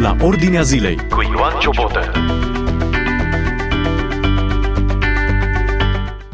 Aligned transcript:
la 0.00 0.16
Ordinea 0.20 0.62
Zilei 0.62 0.96
cu 0.96 1.22
Ioan 1.22 1.58
Ciobotă. 1.58 2.10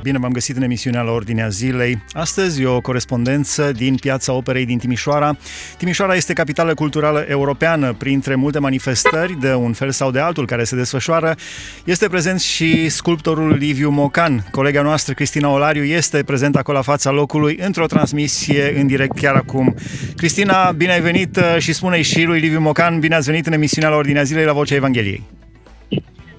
Bine 0.03 0.19
v-am 0.19 0.33
găsit 0.33 0.57
în 0.57 0.63
emisiunea 0.63 1.01
la 1.01 1.11
Ordinea 1.11 1.49
Zilei. 1.49 2.03
Astăzi 2.13 2.63
e 2.63 2.67
o 2.67 2.81
corespondență 2.81 3.73
din 3.73 3.95
Piața 3.95 4.33
Operei 4.33 4.67
din 4.67 4.79
Timișoara. 4.79 5.37
Timișoara 5.77 6.15
este 6.15 6.33
capitală 6.33 6.75
culturală 6.75 7.25
europeană. 7.29 7.93
Printre 7.93 8.35
multe 8.35 8.59
manifestări, 8.59 9.41
de 9.41 9.55
un 9.55 9.73
fel 9.73 9.91
sau 9.91 10.11
de 10.11 10.19
altul, 10.19 10.47
care 10.47 10.65
se 10.65 10.77
desfășoară, 10.77 11.35
este 11.85 12.09
prezent 12.09 12.41
și 12.41 12.89
sculptorul 12.89 13.53
Liviu 13.53 13.91
Mocan. 13.91 14.47
Colega 14.51 14.83
noastră, 14.83 15.15
Cristina 15.15 15.49
Olariu, 15.49 15.85
este 15.85 16.23
prezent 16.23 16.57
acolo 16.57 16.77
la 16.77 16.83
fața 16.83 17.11
locului, 17.11 17.59
într-o 17.61 17.87
transmisie 17.87 18.81
în 18.81 18.87
direct 18.87 19.19
chiar 19.19 19.35
acum. 19.35 19.75
Cristina, 20.17 20.71
bine 20.71 20.93
ai 20.93 21.01
venit 21.01 21.37
uh, 21.37 21.57
și 21.59 21.73
spune 21.73 22.03
și 22.03 22.23
lui 22.23 22.41
Liviu 22.41 22.61
Mocan, 22.61 22.99
bine 22.99 23.15
ați 23.15 23.27
venit 23.27 23.47
în 23.47 23.53
emisiunea 23.53 23.91
la 23.91 23.97
Ordinea 23.97 24.23
Zilei 24.23 24.45
la 24.45 24.53
Vocea 24.53 24.75
Evangheliei. 24.75 25.23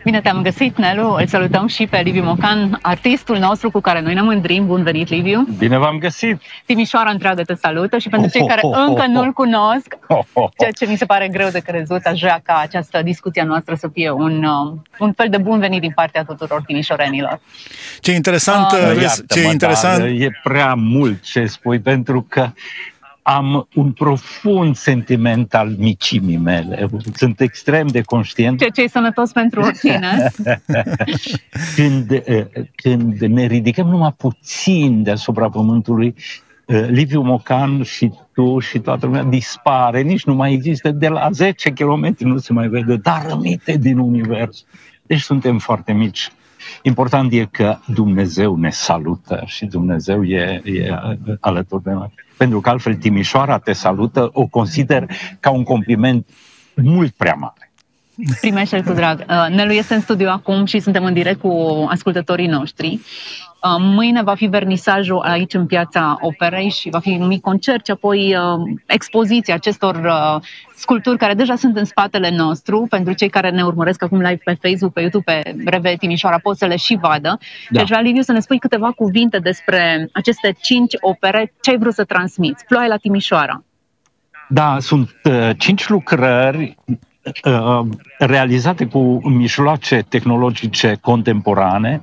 Bine 0.09 0.22
te-am 0.22 0.41
găsit, 0.41 0.77
Nelu. 0.77 1.13
Îl 1.13 1.27
salutăm 1.27 1.68
și 1.68 1.88
pe 1.88 2.02
Liviu 2.02 2.23
Mocan, 2.23 2.80
artistul 2.81 3.38
nostru 3.38 3.72
cu 3.72 3.80
care 3.80 4.02
noi 4.02 4.13
ne 4.13 4.22
mândrim. 4.22 4.66
Bun 4.66 4.84
venit, 4.84 5.09
Liviu! 5.09 5.48
Bine 5.58 5.77
v-am 5.77 5.98
găsit! 5.98 6.41
Timișoara 6.66 7.09
întreagă 7.09 7.41
te 7.41 7.54
salută 7.54 7.98
și 7.98 8.09
pentru 8.09 8.30
cei 8.30 8.48
care 8.48 8.62
încă 8.64 9.05
nu-l 9.08 9.31
cunosc, 9.31 9.98
ceea 10.58 10.72
ce 10.72 10.86
mi 10.86 10.95
se 10.98 11.05
pare 11.05 11.27
greu 11.27 11.50
de 11.50 11.59
crezut, 11.59 12.05
aș 12.05 12.20
vrea 12.20 12.41
ca 12.44 12.59
această 12.62 13.02
discuție 13.02 13.44
noastră 13.44 13.76
să 13.76 13.88
fie 13.88 14.12
un, 14.12 14.44
um, 14.44 14.81
un 15.00 15.14
fel 15.14 15.30
de 15.30 15.38
bun 15.38 15.59
venit 15.59 15.81
din 15.81 15.91
partea 15.95 16.23
tuturor 16.23 16.62
timișorenilor. 16.66 17.39
Ce 18.00 18.12
interesant, 18.12 18.72
uh, 18.72 19.14
ce 19.28 19.41
interesant. 19.41 20.03
e 20.03 20.30
prea 20.44 20.73
mult 20.73 21.23
ce 21.23 21.45
spui, 21.45 21.80
pentru 21.80 22.26
că 22.30 22.50
am 23.22 23.68
un 23.76 23.91
profund 23.91 24.76
sentiment 24.76 25.54
al 25.54 25.76
micimii 25.78 26.38
mele. 26.38 26.88
Sunt 27.14 27.42
extrem 27.42 27.88
de 27.88 28.02
conștient. 28.02 28.58
Ceea 28.58 28.70
ce 28.70 28.82
e 28.82 28.88
sănătos 28.88 29.31
pentru 29.31 29.62
oricine. 29.62 30.31
când, 31.75 32.12
eh, 32.12 32.45
când 32.75 33.20
ne 33.20 33.45
ridicăm 33.45 33.88
numai 33.88 34.14
puțin 34.17 35.03
deasupra 35.03 35.50
pământului, 35.50 36.16
eh, 36.66 36.86
Liviu 36.88 37.22
Mocan 37.22 37.84
și 37.84 38.12
tu 38.34 38.59
și 38.59 38.80
toată 38.80 39.06
lumea 39.06 39.23
dispare, 39.23 40.02
nici 40.02 40.25
nu 40.25 40.34
mai 40.34 40.53
există, 40.53 40.92
de 40.92 41.08
la 41.08 41.30
10 41.31 41.70
km 41.70 42.16
nu 42.20 42.38
se 42.38 42.53
mai 42.53 42.67
vede, 42.67 42.95
dar 42.95 43.25
rămite 43.28 43.78
din 43.78 43.97
univers. 43.97 44.66
Deci 45.02 45.22
suntem 45.22 45.58
foarte 45.58 45.94
mici. 45.94 46.30
Important 46.82 47.34
e 47.34 47.46
că 47.46 47.78
Dumnezeu 47.86 48.56
ne 48.56 48.70
salută 48.70 49.44
și 49.46 49.66
Dumnezeu 49.66 50.24
e, 50.24 50.62
e 50.64 51.00
alături 51.40 51.84
de 51.84 51.92
noi 51.92 52.14
pentru 52.40 52.62
că 52.62 52.70
altfel 52.70 52.96
Timișoara 52.96 53.58
te 53.58 53.74
salută, 53.74 54.30
o 54.34 54.46
consider 54.46 55.06
ca 55.40 55.50
un 55.50 55.64
compliment 55.64 56.28
mult 56.76 57.12
prea 57.12 57.34
mare. 57.34 57.72
Primește 58.40 58.82
cu 58.82 58.94
drag. 58.94 59.26
Uh, 59.30 59.56
Nelu 59.56 59.72
este 59.72 59.94
în 59.94 60.02
studio 60.02 60.30
acum 60.30 60.66
și 60.66 60.80
suntem 60.80 61.04
în 61.04 61.14
direct 61.14 61.40
cu 61.40 61.86
ascultătorii 61.90 62.48
noștri. 62.48 63.00
Uh, 63.64 63.76
mâine 63.80 64.24
va 64.24 64.36
fi 64.36 64.46
vernisajul 64.46 65.20
aici 65.20 65.54
în 65.54 65.66
piața 65.66 66.18
Operei 66.22 66.70
și 66.70 66.90
va 66.90 67.00
fi 67.00 67.10
un 67.10 67.28
mic 67.28 67.42
concert 67.42 67.86
și 67.86 67.92
apoi 67.92 68.36
uh, 68.36 68.78
expoziția 68.86 69.54
acestor 69.54 69.96
uh, 69.96 70.42
sculpturi 70.76 71.18
care 71.18 71.34
deja 71.34 71.56
sunt 71.56 71.78
în 71.78 71.86
spatele 71.86 72.36
nostru. 72.36 72.86
Pentru 72.90 73.14
cei 73.14 73.30
care 73.30 73.50
ne 73.50 73.64
urmăresc 73.64 74.04
acum 74.04 74.18
live 74.18 74.42
pe 74.44 74.58
Facebook, 74.62 74.94
pe 74.94 75.00
YouTube, 75.02 75.32
pe 75.32 75.56
Reve 75.66 75.96
Timișoara, 75.96 76.38
pot 76.38 76.58
să 76.58 76.66
le 76.66 76.76
și 76.76 76.98
vadă. 77.02 77.38
Da. 77.70 77.80
Deci 77.80 77.88
vreau, 77.88 78.04
Liviu, 78.04 78.22
să 78.22 78.32
ne 78.32 78.40
spui 78.40 78.60
câteva 78.60 78.92
cuvinte 78.92 79.40
despre 79.40 80.10
aceste 80.14 80.56
cinci 80.62 80.94
opere. 81.00 81.54
Ce 81.62 81.70
ai 81.70 81.78
vrut 81.78 81.94
să 81.94 82.04
transmiți? 82.04 82.66
Ploaie 82.66 82.88
la 82.88 82.98
Timișoara. 82.98 83.64
Da, 84.50 84.78
sunt 84.80 85.12
uh, 85.24 85.50
cinci 85.58 85.90
lucrări 85.90 86.78
uh, 87.44 87.80
realizate 88.18 88.86
cu 88.86 89.30
mijloace 89.30 90.04
tehnologice 90.10 90.98
contemporane 91.02 92.02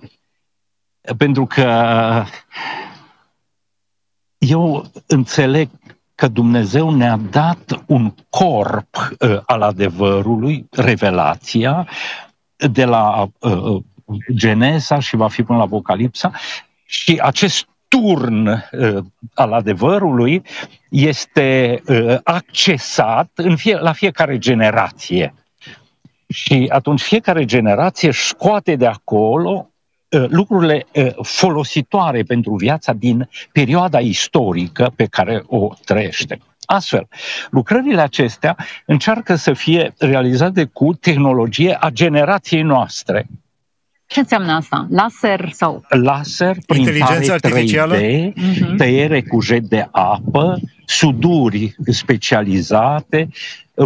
pentru 1.17 1.47
că 1.47 2.25
eu 4.39 4.91
înțeleg 5.07 5.69
că 6.15 6.29
Dumnezeu 6.29 6.91
ne-a 6.91 7.17
dat 7.31 7.85
un 7.87 8.15
corp 8.29 8.97
uh, 9.21 9.41
al 9.47 9.63
adevărului, 9.63 10.67
revelația, 10.71 11.89
de 12.57 12.85
la 12.85 13.29
uh, 13.41 13.83
Genesa 14.33 14.99
și 14.99 15.17
va 15.17 15.29
fi 15.29 15.43
până 15.43 15.59
la 15.59 15.65
Apocalipsa, 15.65 16.33
și 16.85 17.19
acest 17.23 17.69
turn 17.89 18.47
uh, 18.47 19.05
al 19.35 19.53
adevărului 19.53 20.43
este 20.89 21.83
uh, 21.87 22.17
accesat 22.25 23.31
în 23.35 23.57
fie, 23.57 23.77
la 23.77 23.93
fiecare 23.93 24.39
generație. 24.39 25.35
Și 26.29 26.67
atunci 26.73 27.01
fiecare 27.01 27.45
generație 27.45 28.13
scoate 28.13 28.77
de 28.77 28.87
acolo 28.87 29.71
Uh, 29.71 29.76
lucrurile 30.09 30.87
uh, 30.95 31.09
folositoare 31.23 32.23
pentru 32.23 32.55
viața 32.55 32.93
din 32.93 33.29
perioada 33.53 33.99
istorică 33.99 34.93
pe 34.97 35.05
care 35.05 35.43
o 35.47 35.69
trăiește. 35.85 36.39
Astfel, 36.65 37.09
lucrările 37.51 38.01
acestea 38.01 38.57
încearcă 38.87 39.35
să 39.35 39.53
fie 39.53 39.95
realizate 39.99 40.65
cu 40.65 40.95
tehnologie 40.95 41.77
a 41.81 41.91
generației 41.91 42.63
noastre. 42.63 43.27
Ce 44.07 44.21
înseamnă 44.21 44.53
asta? 44.53 44.87
Laser 44.91 45.51
sau? 45.53 45.85
Laser, 45.89 46.57
printare 46.67 47.31
artificială? 47.31 47.97
3D, 47.97 48.33
uh-huh. 48.33 48.77
tăiere 48.77 49.23
cu 49.23 49.41
jet 49.41 49.63
de 49.63 49.89
apă, 49.91 50.61
suduri 50.85 51.77
specializate, 51.87 53.29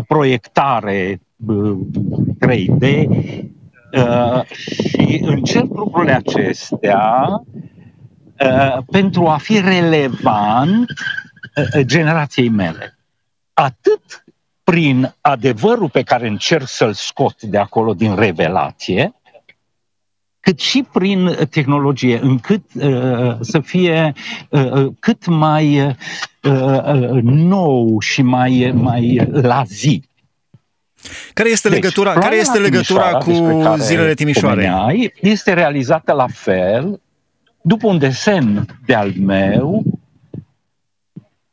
proiectare 0.06 1.20
3D, 2.46 3.08
Uh, 3.92 4.44
și 4.46 5.20
încerc 5.22 5.66
lucrurile 5.74 6.12
acestea 6.12 7.26
uh, 8.40 8.76
pentru 8.90 9.26
a 9.26 9.36
fi 9.36 9.60
relevant 9.60 10.88
uh, 11.56 11.84
generației 11.84 12.48
mele. 12.48 12.98
Atât 13.52 14.24
prin 14.64 15.14
adevărul 15.20 15.90
pe 15.90 16.02
care 16.02 16.28
încerc 16.28 16.66
să-l 16.66 16.92
scot 16.92 17.42
de 17.42 17.58
acolo 17.58 17.94
din 17.94 18.14
revelație, 18.14 19.14
cât 20.40 20.58
și 20.58 20.84
prin 20.92 21.36
tehnologie, 21.50 22.18
încât 22.22 22.64
uh, 22.74 23.36
să 23.40 23.60
fie 23.60 24.12
uh, 24.48 24.86
cât 24.98 25.26
mai 25.26 25.96
uh, 26.42 27.22
nou 27.22 28.00
și 28.00 28.22
mai, 28.22 28.72
mai 28.74 29.28
la 29.30 29.62
zi. 29.66 30.08
Care 31.34 31.48
este 31.48 31.68
deci, 31.68 31.80
legătura, 31.80 32.12
care 32.12 32.36
este 32.36 32.58
legătura 32.58 33.12
cu 33.12 33.32
zilele 33.78 34.14
Timișoarei? 34.14 35.12
Este 35.20 35.52
realizată 35.52 36.12
la 36.12 36.26
fel, 36.32 37.00
după 37.62 37.86
un 37.86 37.98
desen 37.98 38.66
de-al 38.86 39.12
meu 39.18 39.84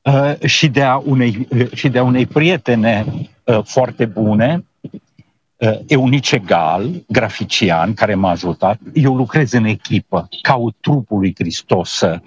uh, 0.02 0.34
și, 0.46 0.68
de 0.68 0.84
a 0.84 0.98
unei, 0.98 1.48
uh, 1.50 1.72
și 1.74 1.90
de 1.90 1.98
a 1.98 2.04
unei 2.04 2.26
prietene 2.26 3.06
uh, 3.44 3.60
foarte 3.64 4.06
bune, 4.06 4.66
uh, 5.56 5.80
Eunice 5.88 6.38
Gal, 6.38 7.04
grafician, 7.08 7.94
care 7.94 8.16
m-a 8.16 8.30
ajutat. 8.30 8.80
Eu 8.94 9.16
lucrez 9.16 9.52
în 9.52 9.66
echipă, 9.66 10.30
caut 10.42 10.76
trupul 10.82 11.20
lui 11.20 11.34
Hristos 11.38 11.92
să, 11.92 12.20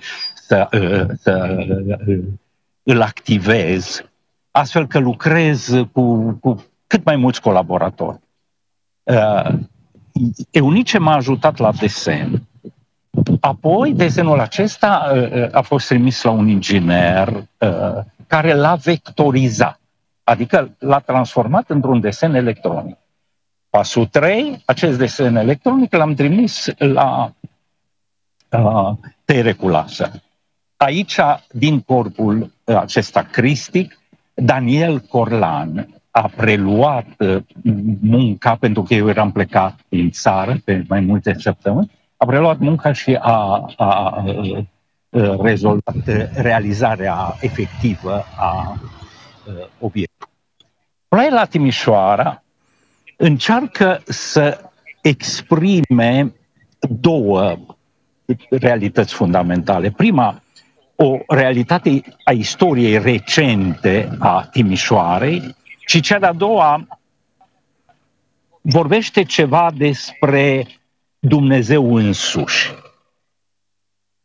să, 0.46 0.68
uh, 0.72 1.16
să 1.22 1.56
uh, 2.06 2.18
îl 2.82 3.02
activez, 3.02 4.04
astfel 4.50 4.86
că 4.86 4.98
lucrez 4.98 5.70
cu, 5.92 6.32
cu 6.40 6.64
cât 6.90 7.04
mai 7.04 7.16
mulți 7.16 7.40
colaboratori. 7.40 8.20
Uh, 9.02 9.52
Eunice 10.50 10.98
m-a 10.98 11.14
ajutat 11.14 11.56
la 11.58 11.72
desen. 11.72 12.42
Apoi, 13.40 13.92
desenul 13.92 14.40
acesta 14.40 15.10
uh, 15.12 15.32
uh, 15.32 15.48
a 15.52 15.60
fost 15.60 15.86
trimis 15.86 16.22
la 16.22 16.30
un 16.30 16.48
inginer 16.48 17.28
uh, 17.58 17.98
care 18.26 18.54
l-a 18.54 18.74
vectorizat, 18.74 19.80
adică 20.24 20.76
l-a 20.78 20.98
transformat 20.98 21.70
într-un 21.70 22.00
desen 22.00 22.34
electronic. 22.34 22.96
Pasul 23.68 24.06
3, 24.06 24.62
acest 24.66 24.98
desen 24.98 25.36
electronic 25.36 25.92
l-am 25.92 26.14
trimis 26.14 26.68
la 26.78 27.34
uh, 28.50 28.92
tăiere 29.24 29.52
cu 29.52 29.68
laser. 29.68 30.10
Aici, 30.76 31.18
din 31.50 31.80
corpul 31.80 32.52
acesta 32.64 33.22
cristic, 33.22 33.98
Daniel 34.34 35.00
Corlan 35.00 35.99
a 36.10 36.30
preluat 36.36 37.06
uh, 37.18 37.42
munca, 38.00 38.56
pentru 38.56 38.82
că 38.82 38.94
eu 38.94 39.08
eram 39.08 39.32
plecat 39.32 39.78
din 39.88 40.10
țară 40.10 40.56
pe 40.64 40.84
mai 40.88 41.00
multe 41.00 41.34
săptămâni, 41.38 41.90
a 42.16 42.26
preluat 42.26 42.58
munca 42.58 42.92
și 42.92 43.14
a, 43.20 43.66
a, 43.76 43.86
a 43.86 44.24
rezolvat 45.42 45.94
realizarea 46.34 47.36
efectivă 47.40 48.24
a 48.36 48.80
obiectului. 49.78 50.32
Ploaia 51.08 51.30
la 51.30 51.44
Timișoara 51.44 52.42
încearcă 53.16 54.02
să 54.04 54.70
exprime 55.00 56.32
două 56.88 57.56
realități 58.50 59.14
fundamentale. 59.14 59.90
Prima, 59.90 60.42
o 60.96 61.18
realitate 61.28 62.02
a 62.24 62.32
istoriei 62.32 62.98
recente 62.98 64.08
a 64.18 64.48
Timișoarei 64.52 65.56
și 65.90 66.00
cea 66.00 66.18
de-a 66.18 66.32
doua, 66.32 66.86
vorbește 68.60 69.22
ceva 69.22 69.70
despre 69.76 70.66
Dumnezeu 71.18 71.94
însuși. 71.94 72.74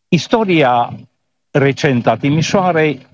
Istoria 0.07 0.97
recentă 1.51 2.09
a 2.09 2.17
Timișoarei 2.17 3.07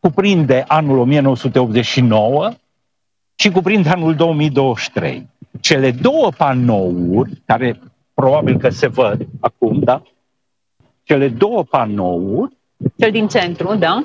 cuprinde 0.00 0.64
anul 0.68 0.98
1989 0.98 2.50
și 3.34 3.50
cuprinde 3.50 3.88
anul 3.88 4.14
2023. 4.14 5.28
Cele 5.60 5.90
două 5.90 6.30
panouri, 6.36 7.42
care 7.46 7.80
probabil 8.14 8.58
că 8.58 8.68
se 8.68 8.86
văd 8.86 9.26
acum, 9.40 9.78
da? 9.78 10.02
Cele 11.02 11.28
două 11.28 11.62
panouri. 11.62 12.56
Cel 12.96 13.10
din 13.10 13.28
centru, 13.28 13.74
da? 13.74 14.02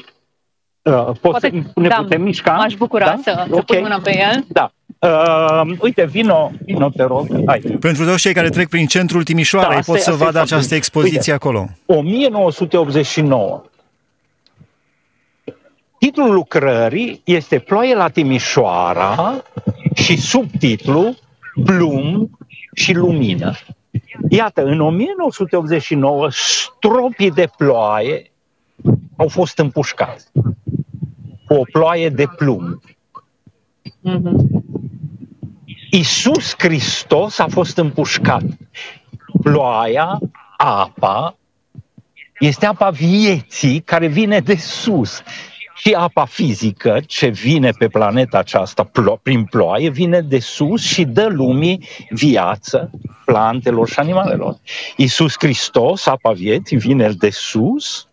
Uh, 0.81 1.05
poți 1.05 1.19
Poate, 1.19 1.63
ne 1.75 1.87
da, 1.87 1.95
putem 1.95 2.21
mișca? 2.21 2.51
M-aș 2.51 2.73
bucura 2.73 3.05
da? 3.05 3.15
să, 3.23 3.45
okay. 3.49 3.63
să 3.67 3.73
pun 3.73 3.81
mâna 3.81 3.99
pe 4.03 4.17
el. 4.17 4.45
Da. 4.47 4.71
Uh, 4.99 5.77
uite, 5.79 6.05
vino, 6.05 6.51
vino, 6.65 6.89
te 6.89 7.03
rog. 7.03 7.27
Hai. 7.45 7.59
Pentru 7.59 8.05
toți 8.05 8.21
cei 8.21 8.33
care 8.33 8.49
trec 8.49 8.69
prin 8.69 8.85
centrul 8.85 9.23
Timișoarei, 9.23 9.75
da, 9.75 9.81
pot 9.85 9.99
să 9.99 10.11
vadă 10.11 10.39
această 10.39 10.75
expoziție 10.75 11.17
uite, 11.17 11.31
acolo. 11.31 11.67
1989. 11.85 13.63
Titlul 15.99 16.33
lucrării 16.33 17.21
este 17.23 17.59
Ploaie 17.59 17.95
la 17.95 18.07
Timișoara 18.07 19.43
și 19.93 20.17
subtitlul 20.17 21.17
Plumb 21.65 22.29
și 22.73 22.93
lumină. 22.93 23.53
Iată, 24.29 24.63
în 24.63 24.79
1989, 24.79 26.27
stropii 26.31 27.31
de 27.31 27.49
ploaie 27.57 28.31
au 29.15 29.27
fost 29.27 29.57
împușcați 29.57 30.25
cu 31.49 31.55
o 31.55 31.63
ploaie 31.71 32.09
de 32.09 32.27
plumb. 32.37 32.81
Mm-hmm. 34.05 34.35
Isus 35.91 36.53
Hristos 36.57 37.39
a 37.39 37.47
fost 37.47 37.77
împușcat. 37.77 38.43
Ploaia, 39.41 40.19
apa, 40.57 41.37
este 42.39 42.65
apa 42.65 42.89
vieții 42.89 43.79
care 43.79 44.07
vine 44.07 44.39
de 44.39 44.55
sus. 44.55 45.21
Și 45.75 45.93
apa 45.93 46.25
fizică 46.25 46.99
ce 47.05 47.27
vine 47.27 47.69
pe 47.71 47.87
planeta 47.87 48.37
aceasta 48.37 48.89
plo- 48.89 49.21
prin 49.21 49.45
ploaie 49.45 49.89
vine 49.89 50.21
de 50.21 50.39
sus 50.39 50.81
și 50.83 51.05
dă 51.05 51.27
lumii 51.27 51.87
viață 52.09 52.91
plantelor 53.25 53.89
și 53.89 53.99
animalelor. 53.99 54.57
Iisus 54.95 55.33
Hristos, 55.37 56.05
apa 56.05 56.31
vieții, 56.31 56.77
vine 56.77 57.09
de 57.11 57.29
sus 57.29 58.07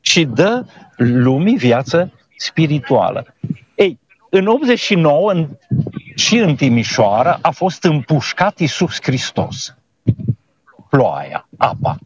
și 0.00 0.24
dă 0.24 0.64
lumii 0.96 1.56
viață 1.56 2.12
spirituală. 2.40 3.34
Ei, 3.74 3.98
în 4.30 4.46
89 4.46 5.32
în, 5.32 5.48
și 6.14 6.36
în 6.36 6.54
Timișoara 6.54 7.38
a 7.42 7.50
fost 7.50 7.84
împușcat 7.84 8.58
Iisus 8.58 8.98
Hristos. 9.02 9.74
Ploaia, 10.90 11.48
apa. 11.56 11.98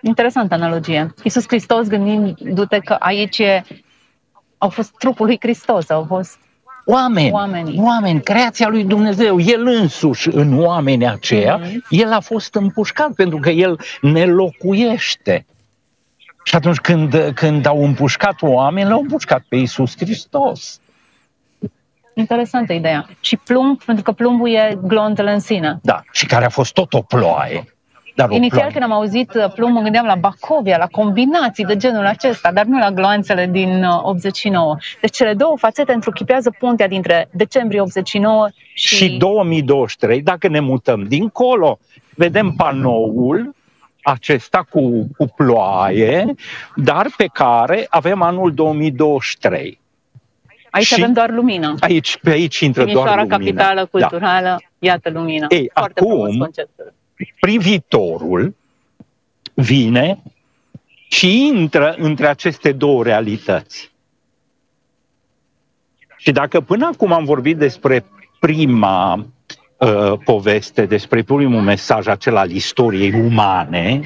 Interesantă 0.00 0.54
analogie. 0.54 1.14
Iisus 1.22 1.44
Hristos, 1.46 1.88
gândindu-te 1.88 2.78
că 2.78 2.92
aici 2.92 3.38
e, 3.38 3.62
au 4.58 4.68
fost 4.68 4.94
trupul 4.98 5.26
lui 5.26 5.36
Hristos, 5.40 5.90
au 5.90 6.04
fost 6.04 6.38
Oameni, 6.88 7.30
oamenii. 7.30 7.78
oameni, 7.80 8.22
creația 8.22 8.68
lui 8.68 8.84
Dumnezeu, 8.84 9.40
El 9.40 9.66
însuși 9.66 10.28
în 10.28 10.58
oamenii 10.58 11.06
aceia, 11.06 11.60
mm-hmm. 11.60 11.88
El 11.88 12.12
a 12.12 12.20
fost 12.20 12.54
împușcat 12.54 13.12
pentru 13.12 13.38
că 13.38 13.50
El 13.50 13.80
ne 14.00 14.24
locuiește. 14.24 15.46
Și 16.46 16.54
atunci 16.54 16.76
când, 16.76 17.30
când 17.34 17.66
au 17.66 17.84
împușcat 17.84 18.42
oameni, 18.42 18.88
l-au 18.88 19.00
împușcat 19.00 19.44
pe 19.48 19.56
Iisus 19.56 19.96
Hristos. 19.96 20.80
Interesantă 22.14 22.72
ideea. 22.72 23.08
Și 23.20 23.36
plumb, 23.36 23.82
pentru 23.82 24.04
că 24.04 24.12
plumbul 24.12 24.48
e 24.48 24.78
glontele 24.82 25.32
în 25.32 25.38
sine. 25.38 25.78
Da, 25.82 26.02
și 26.12 26.26
care 26.26 26.44
a 26.44 26.48
fost 26.48 26.72
tot 26.72 26.92
o 26.94 27.00
ploaie. 27.00 27.74
Dar 28.14 28.30
Inițial 28.30 28.70
când 28.70 28.84
am 28.84 28.92
auzit 28.92 29.34
uh, 29.34 29.52
plumb, 29.54 29.74
mă 29.74 29.80
gândeam 29.80 30.06
la 30.06 30.14
Bacovia, 30.14 30.76
la 30.76 30.86
combinații 30.86 31.64
de 31.64 31.76
genul 31.76 32.06
acesta, 32.06 32.52
dar 32.52 32.64
nu 32.64 32.78
la 32.78 32.90
gloanțele 32.90 33.46
din 33.46 33.84
89. 33.84 34.70
Uh, 34.70 34.76
deci 35.00 35.16
cele 35.16 35.34
două 35.34 35.56
fațete 35.58 35.92
întruchipează 35.92 36.54
puntea 36.58 36.88
dintre 36.88 37.28
decembrie 37.32 37.80
89 37.80 38.48
și... 38.74 38.94
Și 38.94 39.16
2023, 39.16 40.22
dacă 40.22 40.48
ne 40.48 40.60
mutăm 40.60 41.02
dincolo, 41.02 41.78
vedem 42.14 42.52
panoul 42.56 43.54
acesta 44.06 44.66
cu, 44.70 45.08
cu 45.16 45.26
ploaie, 45.36 46.34
dar 46.74 47.06
pe 47.16 47.26
care 47.32 47.86
avem 47.88 48.22
anul 48.22 48.54
2023. 48.54 49.80
Aici 50.70 50.86
și 50.86 50.94
avem 50.94 51.12
doar 51.12 51.30
lumină. 51.30 51.74
Aici, 51.80 52.18
pe 52.18 52.30
aici 52.30 52.60
intră 52.60 52.82
Timișoara, 52.82 53.14
doar 53.14 53.26
lumină. 53.28 53.44
capitală 53.44 53.80
da. 53.80 53.86
culturală, 53.86 54.46
da. 54.48 54.56
iată 54.78 55.10
lumină. 55.10 55.46
Ei, 55.48 55.70
Foarte 55.74 56.00
acum, 56.00 56.50
privitorul 57.40 58.54
vine 59.54 60.22
și 61.08 61.46
intră 61.46 61.94
între 61.98 62.26
aceste 62.26 62.72
două 62.72 63.02
realități. 63.02 63.92
Și 66.16 66.32
dacă 66.32 66.60
până 66.60 66.86
acum 66.92 67.12
am 67.12 67.24
vorbit 67.24 67.56
despre 67.56 68.04
prima 68.38 69.26
uh, 69.76 70.12
poveste, 70.24 70.86
despre 70.86 71.22
primul 71.22 71.60
mesaj 71.60 72.06
acela 72.06 72.40
al 72.40 72.50
istoriei 72.50 73.12
umane, 73.12 74.00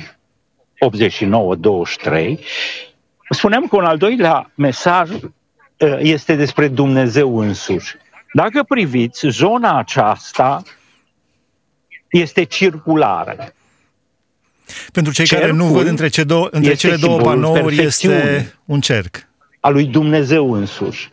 89-23, 2.08 2.38
spuneam 3.30 3.66
că 3.66 3.76
un 3.76 3.84
al 3.84 3.96
doilea 3.96 4.50
mesaj 4.54 5.10
uh, 5.10 5.22
este 5.98 6.34
despre 6.34 6.68
Dumnezeu 6.68 7.38
însuși. 7.38 7.96
Dacă 8.32 8.62
priviți, 8.62 9.26
zona 9.28 9.78
aceasta 9.78 10.62
este 12.10 12.42
circulară. 12.44 13.52
Pentru 14.92 15.12
cei 15.12 15.24
Cercul 15.24 15.46
care 15.46 15.58
nu 15.58 15.66
văd 15.66 15.86
între, 15.86 16.08
ce 16.08 16.24
două, 16.24 16.48
între 16.50 16.74
cele 16.74 16.96
două 16.96 17.20
panouri, 17.20 17.78
este 17.78 18.54
un 18.64 18.80
cerc. 18.80 19.28
A 19.60 19.68
lui 19.68 19.84
Dumnezeu 19.84 20.52
însuși. 20.52 21.08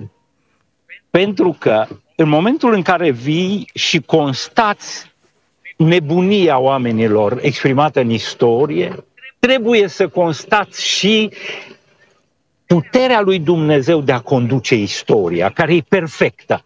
Pentru 1.09 1.55
că 1.59 1.87
în 2.19 2.29
momentul 2.29 2.73
în 2.73 2.81
care 2.81 3.11
vii 3.11 3.69
și 3.73 4.01
constați 4.01 5.11
nebunia 5.75 6.59
oamenilor 6.59 7.39
exprimată 7.41 7.99
în 7.99 8.09
istorie, 8.09 9.05
trebuie 9.39 9.87
să 9.87 10.07
constați 10.07 10.85
și 10.85 11.31
puterea 12.65 13.21
lui 13.21 13.39
Dumnezeu 13.39 14.01
de 14.01 14.11
a 14.11 14.19
conduce 14.19 14.75
istoria, 14.75 15.49
care 15.49 15.75
e 15.75 15.81
perfectă. 15.87 16.63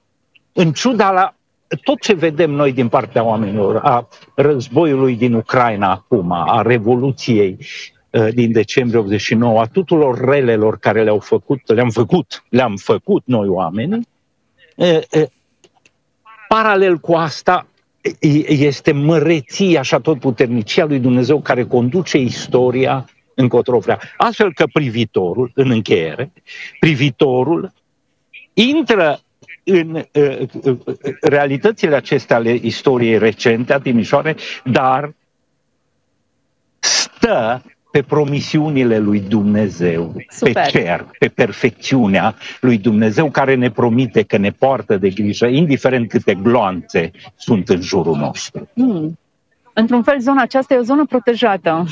În 0.54 0.72
ciuda 0.72 1.12
la 1.12 1.36
tot 1.84 2.02
ce 2.02 2.14
vedem 2.14 2.52
noi 2.52 2.72
din 2.72 2.88
partea 2.88 3.24
oamenilor, 3.24 3.76
a 3.76 4.08
războiului 4.36 5.16
din 5.16 5.34
Ucraina 5.34 5.92
acum, 5.92 6.32
a 6.32 6.62
Revoluției 6.62 7.58
uh, 8.10 8.28
din 8.34 8.52
decembrie 8.52 9.00
89, 9.00 9.60
a 9.60 9.66
tuturor 9.66 10.20
relelor 10.20 10.78
care 10.78 11.04
le-au 11.04 11.20
făcut, 11.20 11.74
le-am 11.74 11.90
făcut, 11.90 12.44
le-am 12.50 12.76
făcut 12.76 13.24
noi 13.26 13.48
oamenii, 13.48 14.08
uh, 14.76 15.00
uh, 15.12 15.24
paralel 16.54 16.98
cu 16.98 17.14
asta 17.14 17.68
este 18.48 18.92
măreția 18.92 19.82
și 19.82 19.96
tot 20.02 20.20
puternicia 20.20 20.86
lui 20.86 21.00
Dumnezeu 21.00 21.42
care 21.42 21.64
conduce 21.66 22.18
istoria 22.18 23.06
încotro 23.36 23.80
vrea. 23.80 24.00
Astfel 24.18 24.54
că 24.54 24.66
privitorul, 24.74 25.52
în 25.56 25.70
încheiere, 25.70 26.32
privitorul 26.80 27.74
intră 28.54 29.20
în 29.64 29.96
uh, 30.14 30.48
uh, 30.64 30.78
realitățile 31.22 31.96
acestea 31.96 32.36
ale 32.36 32.60
istoriei 32.62 33.18
recente 33.18 33.74
a 33.74 33.80
Timișoare, 33.80 34.36
dar 34.64 35.14
stă 36.80 37.64
pe 37.92 38.02
promisiunile 38.02 38.98
lui 38.98 39.20
Dumnezeu, 39.20 40.16
Super. 40.30 40.54
pe 40.54 40.70
cer, 40.70 41.06
pe 41.20 41.28
perfecțiunea 41.28 42.36
lui 42.62 42.78
Dumnezeu 42.78 43.32
care 43.32 43.56
ne 43.56 43.72
promite 43.72 44.24
că 44.24 44.38
ne 44.38 44.52
poartă 44.52 44.98
de 44.98 45.10
grijă, 45.10 45.46
indiferent 45.46 46.10
câte 46.10 46.34
gloanțe 46.34 47.12
sunt 47.36 47.70
în 47.70 47.82
jurul 47.82 48.18
nostru. 48.18 48.70
Hmm. 48.74 49.20
Într-un 49.74 50.04
fel, 50.04 50.20
zona 50.20 50.42
aceasta 50.42 50.74
e 50.74 50.78
o 50.78 50.84
zonă 50.84 51.06
protejată. 51.06 51.86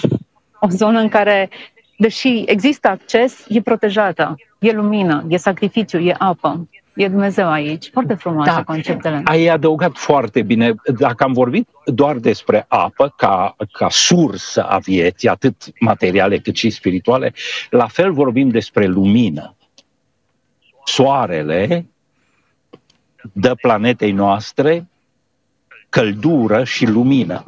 O 0.60 0.68
zonă 0.70 1.00
în 1.00 1.10
care, 1.10 1.50
deși 1.98 2.44
există 2.46 2.88
acces, 2.88 3.46
e 3.48 3.62
protejată. 3.62 4.36
E 4.60 4.72
lumină, 4.72 5.26
e 5.28 5.38
sacrificiu, 5.38 5.98
e 5.98 6.16
apă. 6.18 6.68
E 7.00 7.08
Dumnezeu 7.08 7.50
aici. 7.50 7.90
Foarte 7.92 8.14
frumoase 8.14 8.52
da, 8.52 8.64
conceptele. 8.64 9.22
Ai 9.24 9.48
adăugat 9.48 9.98
foarte 9.98 10.42
bine. 10.42 10.76
Dacă 10.98 11.24
am 11.24 11.34
vorbit 11.34 11.68
doar 11.86 12.16
despre 12.16 12.66
apă 12.68 13.14
ca, 13.18 13.56
ca 13.72 13.90
sursă 13.90 14.64
a 14.64 14.78
vieții, 14.78 15.30
atât 15.30 15.56
materiale 15.80 16.38
cât 16.38 16.56
și 16.56 16.70
spirituale, 16.70 17.34
la 17.70 17.88
fel 17.88 18.12
vorbim 18.12 18.50
despre 18.50 18.86
lumină. 18.86 19.56
Soarele 20.86 21.90
dă 23.32 23.56
planetei 23.56 24.12
noastre 24.12 24.88
căldură 25.90 26.64
și 26.64 26.86
lumină. 26.86 27.44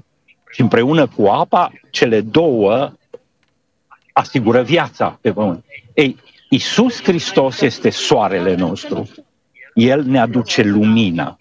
Și 0.52 0.62
împreună 0.62 1.08
cu 1.08 1.26
apa, 1.26 1.72
cele 1.90 2.22
două 2.22 2.92
asigură 4.14 4.62
viața 4.62 5.18
pe 5.22 5.32
pământ. 5.32 5.66
Ei, 5.94 6.18
Isus 6.50 7.04
Hristos 7.04 7.62
este 7.62 7.90
soarele 7.90 8.56
nostru. 8.56 9.10
El 9.74 10.04
ne 10.04 10.20
aduce 10.20 10.62
lumina. 10.64 11.38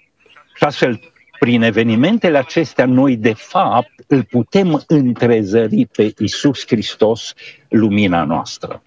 Și 0.55 0.65
astfel, 0.65 1.01
prin 1.39 1.63
evenimentele 1.63 2.39
acestea, 2.39 2.87
noi 2.87 3.17
de 3.17 3.33
fapt 3.33 3.93
îl 4.07 4.25
putem 4.25 4.83
întrezări 4.87 5.87
pe 5.87 6.15
Isus 6.19 6.67
Hristos, 6.67 7.35
lumina 7.69 8.25
noastră. 8.25 8.83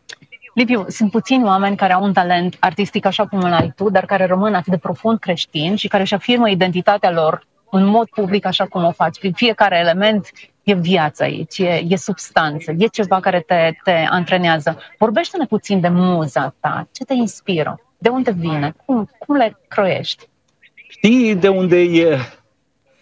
Liviu, 0.53 0.85
sunt 0.87 1.11
puțini 1.11 1.43
oameni 1.43 1.75
care 1.75 1.93
au 1.93 2.03
un 2.03 2.13
talent 2.13 2.55
artistic 2.59 3.05
așa 3.05 3.25
cum 3.25 3.39
îl 3.39 3.51
ai 3.51 3.73
tu, 3.75 3.89
dar 3.89 4.05
care 4.05 4.25
rămân 4.25 4.53
atât 4.53 4.71
de 4.71 4.77
profund 4.77 5.19
creștini 5.19 5.77
și 5.77 5.87
care 5.87 6.03
își 6.03 6.13
afirmă 6.13 6.49
identitatea 6.49 7.11
lor 7.11 7.47
în 7.71 7.85
mod 7.85 8.09
public 8.09 8.45
așa 8.45 8.65
cum 8.65 8.83
o 8.83 8.91
faci. 8.91 9.19
Prin 9.19 9.33
fiecare 9.33 9.77
element 9.77 10.29
e 10.63 10.73
viață 10.73 11.23
aici, 11.23 11.57
e, 11.57 11.83
e 11.87 11.95
substanță, 11.95 12.71
e 12.77 12.85
ceva 12.87 13.19
care 13.19 13.39
te, 13.39 13.71
te 13.83 14.05
antrenează. 14.09 14.77
Vorbește-ne 14.97 15.45
puțin 15.45 15.79
de 15.79 15.87
muza 15.87 16.55
ta, 16.59 16.87
ce 16.91 17.03
te 17.03 17.13
inspiră, 17.13 17.79
de 18.03 18.09
unde 18.09 18.31
vine, 18.31 18.73
cum, 18.85 19.09
cum 19.17 19.35
le 19.35 19.57
croiești? 19.67 20.27
Știi 20.87 21.35
de 21.35 21.47
unde 21.47 21.81
e 21.81 22.17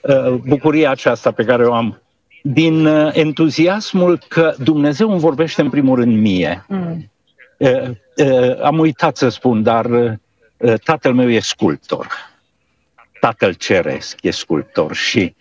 uh, 0.02 0.34
bucuria 0.48 0.90
aceasta 0.90 1.32
pe 1.32 1.44
care 1.44 1.66
o 1.66 1.74
am? 1.74 2.02
Din 2.44 2.86
uh, 2.86 3.10
entuziasmul 3.14 4.20
că 4.28 4.54
Dumnezeu 4.58 5.12
îmi 5.12 5.20
vorbește 5.20 5.62
în 5.62 5.70
primul 5.70 5.96
rând 5.96 6.18
mie. 6.18 6.66
Mm. 6.68 7.12
Uh, 7.58 7.90
uh, 8.16 8.62
am 8.62 8.80
uitat 8.80 9.18
să 9.18 9.30
spun, 9.30 9.64
dar 9.64 9.86
uh, 9.86 10.74
tatăl 10.84 11.14
meu 11.14 11.30
e 11.30 11.40
sculptor. 11.40 12.08
Tatăl 13.20 13.54
ceresc 13.54 14.24
e 14.24 14.32
sculptor 14.32 14.96
și 14.96 15.36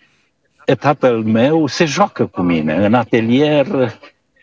tatăl 0.79 1.23
meu 1.23 1.67
se 1.67 1.85
joacă 1.85 2.25
cu 2.25 2.41
mine. 2.41 2.85
În 2.85 2.93
atelier 2.93 3.99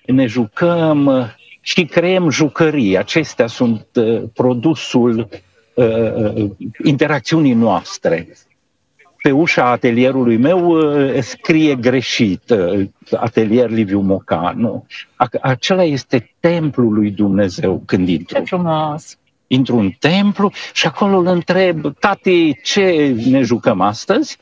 ne 0.06 0.26
jucăm 0.26 1.30
și 1.68 1.84
creăm 1.84 2.30
jucării. 2.30 2.98
Acestea 2.98 3.46
sunt 3.46 3.86
uh, 3.94 4.22
produsul 4.34 5.28
uh, 5.74 5.84
uh, 6.34 6.50
interacțiunii 6.84 7.52
noastre. 7.52 8.28
Pe 9.22 9.30
ușa 9.30 9.70
atelierului 9.70 10.36
meu 10.36 10.76
scrie 11.20 11.74
greșit 11.74 12.54
atelier 13.16 13.70
Liviu 13.70 14.00
Mocanu. 14.00 14.86
Acela 15.42 15.84
este 15.84 16.34
templul 16.40 16.92
lui 16.92 17.10
Dumnezeu 17.10 17.82
când 17.86 18.08
intru. 18.08 18.38
Ce 18.38 18.44
frumos! 18.44 19.18
Intru 19.46 19.76
în 19.76 19.90
templu 19.98 20.52
și 20.72 20.86
acolo 20.86 21.18
îl 21.18 21.26
întreb, 21.26 21.98
tati, 21.98 22.60
ce 22.62 23.16
ne 23.30 23.42
jucăm 23.42 23.80
astăzi? 23.80 24.38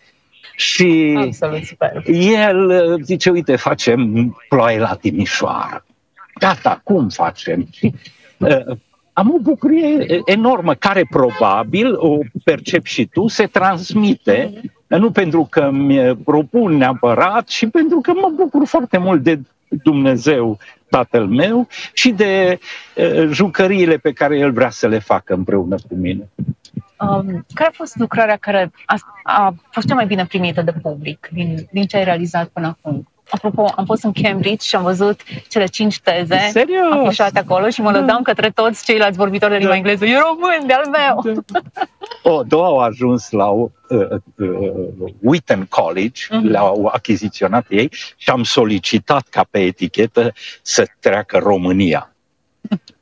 Și 0.57 1.17
Absolut, 1.19 1.65
super. 1.65 2.03
el 2.09 2.99
zice, 3.03 3.31
uite, 3.31 3.57
facem 3.57 4.37
ploaie 4.49 4.79
la 4.79 4.95
Timișoară. 4.95 5.86
Gata, 6.39 6.81
cum 6.85 7.09
facem? 7.09 7.67
Și, 7.71 7.95
uh, 8.39 8.77
am 9.13 9.33
o 9.35 9.39
bucurie 9.39 10.23
enormă 10.25 10.75
care 10.75 11.07
probabil, 11.11 11.95
o 11.97 12.19
percep 12.45 12.85
și 12.85 13.07
tu, 13.07 13.27
se 13.27 13.47
transmite, 13.47 14.53
mm-hmm. 14.53 14.99
nu 14.99 15.11
pentru 15.11 15.47
că 15.51 15.71
mi 15.71 16.17
propun 16.17 16.77
neapărat, 16.77 17.47
ci 17.47 17.69
pentru 17.71 18.01
că 18.01 18.13
mă 18.13 18.33
bucur 18.35 18.67
foarte 18.67 18.99
mult 18.99 19.23
de 19.23 19.41
Dumnezeu, 19.69 20.59
Tatăl 20.89 21.27
meu, 21.27 21.69
și 21.93 22.11
de 22.11 22.59
uh, 22.97 23.29
jucăriile 23.31 23.97
pe 23.97 24.13
care 24.13 24.39
El 24.39 24.53
vrea 24.53 24.71
să 24.71 24.89
le 24.89 24.99
facă 24.99 25.35
împreună 25.35 25.77
cu 25.89 25.95
mine. 25.95 26.29
Um, 27.01 27.47
care 27.55 27.69
a 27.69 27.75
fost 27.75 27.97
lucrarea 27.97 28.37
care 28.37 28.71
a, 28.87 28.97
a 29.23 29.55
fost 29.71 29.87
cea 29.87 29.95
mai 29.95 30.07
bine 30.07 30.27
primită 30.27 30.63
de 30.63 30.73
public 30.83 31.29
din, 31.33 31.69
din 31.71 31.87
ce 31.87 31.97
ai 31.97 32.05
realizat 32.05 32.49
până 32.49 32.67
acum? 32.67 33.09
Apropo, 33.31 33.73
am 33.77 33.85
fost 33.85 34.05
în 34.05 34.13
Cambridge 34.13 34.67
și 34.67 34.77
am 34.77 34.83
văzut 34.83 35.21
cele 35.49 35.67
cinci 35.67 36.01
teze 36.01 36.49
Serios? 36.51 36.93
afișate 36.93 37.39
acolo 37.39 37.69
și 37.69 37.81
mă 37.81 37.91
lădam 37.91 38.07
da. 38.07 38.23
către 38.23 38.51
toți 38.51 38.85
ceilalți 38.85 39.19
vorbitori 39.19 39.53
de 39.53 39.57
limba 39.57 39.73
da. 39.73 39.77
engleză. 39.77 40.05
E 40.05 40.19
român, 40.19 40.67
de-al 40.67 40.89
meu! 40.91 41.43
Da. 41.47 41.61
O, 42.23 42.43
două 42.43 42.65
au 42.65 42.79
ajuns 42.79 43.31
la 43.31 43.47
uh, 43.47 43.67
uh, 43.89 44.49
Wheaton 45.21 45.67
College, 45.69 46.23
uh-huh. 46.27 46.43
le-au 46.43 46.91
achiziționat 46.93 47.67
ei 47.69 47.89
și 48.17 48.31
am 48.31 48.43
solicitat 48.43 49.27
ca 49.31 49.47
pe 49.51 49.59
etichetă 49.59 50.33
să 50.63 50.87
treacă 51.01 51.39
România. 51.39 52.11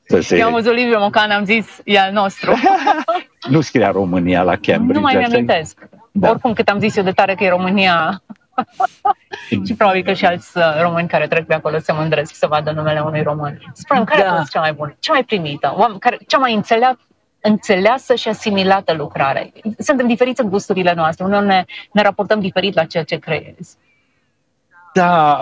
Să 0.06 0.20
se... 0.20 0.36
Eu 0.36 0.46
am 0.46 0.52
văzut 0.52 0.74
Liviu 0.74 0.98
Mocan, 0.98 1.30
am 1.30 1.44
zis, 1.44 1.66
e 1.84 2.00
al 2.00 2.12
nostru. 2.12 2.54
nu 3.50 3.60
scria 3.60 3.90
România 3.90 4.42
la 4.42 4.56
Cambridge. 4.56 4.92
Nu 4.92 5.00
mai 5.00 5.16
mi-amintesc. 5.16 5.78
Da. 6.12 6.30
Oricum, 6.30 6.52
cât 6.52 6.68
am 6.68 6.78
zis 6.78 6.96
eu 6.96 7.04
de 7.04 7.10
tare 7.10 7.34
că 7.34 7.44
e 7.44 7.48
România, 7.48 8.22
și 9.66 9.74
probabil 9.74 10.02
că 10.02 10.12
și 10.12 10.24
alți 10.24 10.58
uh, 10.58 10.62
români 10.80 11.08
care 11.08 11.26
trec 11.26 11.46
pe 11.46 11.54
acolo 11.54 11.78
se 11.78 11.92
mândresc 11.92 12.34
să 12.34 12.46
vadă 12.46 12.70
numele 12.70 13.00
unui 13.00 13.22
român. 13.22 13.58
spune 13.72 14.04
care 14.04 14.22
da. 14.22 14.32
a 14.32 14.36
fost 14.36 14.50
cea 14.50 14.60
mai 14.60 14.72
bună, 14.72 14.96
cea 14.98 15.12
mai 15.12 15.24
primită, 15.24 15.96
care, 15.98 16.18
cea 16.26 16.38
mai 16.38 16.54
înțeleasă, 16.54 16.98
înțeleasă 17.40 18.14
și 18.14 18.28
asimilată 18.28 18.92
lucrare? 18.92 19.52
Suntem 19.78 20.06
diferiți 20.06 20.40
în 20.40 20.48
gusturile 20.48 20.92
noastre, 20.94 21.24
uneori 21.24 21.46
ne, 21.46 21.64
ne 21.92 22.02
raportăm 22.02 22.40
diferit 22.40 22.74
la 22.74 22.84
ceea 22.84 23.04
ce 23.04 23.16
creezi. 23.16 23.76
Da, 24.94 25.40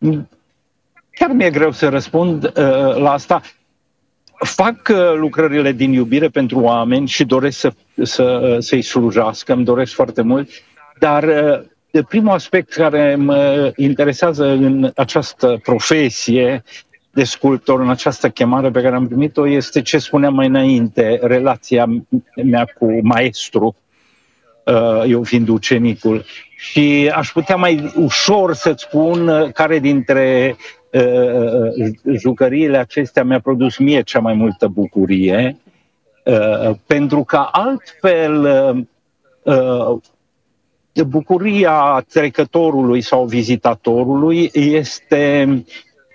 uh, 0.00 0.18
chiar 1.10 1.30
mi-e 1.30 1.50
greu 1.50 1.70
să 1.70 1.88
răspund 1.88 2.44
uh, 2.44 2.52
la 2.96 3.12
asta. 3.12 3.40
Fac 4.44 4.88
uh, 4.88 5.14
lucrările 5.14 5.72
din 5.72 5.92
iubire 5.92 6.28
pentru 6.28 6.60
oameni 6.60 7.08
și 7.08 7.24
doresc 7.24 7.58
să, 7.58 7.72
să, 8.02 8.22
uh, 8.22 8.56
să-i 8.58 8.82
slujească, 8.82 9.52
îmi 9.52 9.64
doresc 9.64 9.92
foarte 9.92 10.22
mult, 10.22 10.48
dar 10.98 11.22
uh, 11.22 11.60
primul 12.08 12.32
aspect 12.32 12.72
care 12.72 13.14
mă 13.14 13.72
interesează 13.76 14.46
în 14.46 14.90
această 14.96 15.60
profesie 15.62 16.62
de 17.10 17.24
sculptor, 17.24 17.80
în 17.80 17.90
această 17.90 18.28
chemare 18.28 18.70
pe 18.70 18.82
care 18.82 18.94
am 18.94 19.06
primit-o, 19.06 19.48
este 19.48 19.82
ce 19.82 19.98
spuneam 19.98 20.34
mai 20.34 20.46
înainte, 20.46 21.18
relația 21.22 21.86
mea 22.44 22.64
cu 22.78 22.98
maestru, 23.02 23.76
uh, 24.64 25.02
eu 25.06 25.22
fiind 25.22 25.48
ucenicul. 25.48 26.24
Și 26.56 27.10
aș 27.14 27.32
putea 27.32 27.56
mai 27.56 27.92
ușor 27.96 28.54
să-ți 28.54 28.82
spun 28.82 29.50
care 29.54 29.78
dintre 29.78 30.56
uh, 30.92 32.16
jucăriile 32.18 32.76
acestea 32.76 33.24
mi-a 33.24 33.40
produs 33.40 33.76
mie 33.76 34.02
cea 34.02 34.20
mai 34.20 34.34
multă 34.34 34.66
bucurie, 34.66 35.56
uh, 36.24 36.70
pentru 36.86 37.24
că 37.24 37.48
altfel 37.50 38.46
bucuria 41.06 42.04
trecătorului 42.12 43.00
sau 43.00 43.24
vizitatorului 43.24 44.50
este 44.54 45.48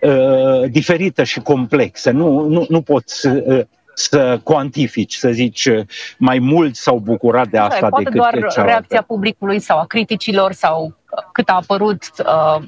uh, 0.02 0.70
diferită 0.72 1.24
și 1.24 1.40
complexă. 1.40 2.12
Nu, 2.12 2.48
nu, 2.48 2.66
nu 2.70 2.82
poți 2.82 3.28
uh, 3.28 3.62
să 3.94 4.40
cuantifici, 4.44 5.14
să 5.14 5.30
zici 5.30 5.70
mai 6.18 6.40
mult 6.40 6.76
s-au 6.76 6.98
bucurat 6.98 7.48
de 7.48 7.58
asta 7.58 7.90
poate 7.90 8.04
decât 8.04 8.20
doar 8.20 8.32
cealaltă. 8.32 8.62
reacția 8.62 9.02
publicului 9.02 9.60
sau 9.60 9.80
a 9.80 9.86
criticilor 9.86 10.52
sau 10.52 10.96
cât 11.32 11.50
a 11.50 11.54
apărut, 11.54 12.04
uh, 12.20 12.64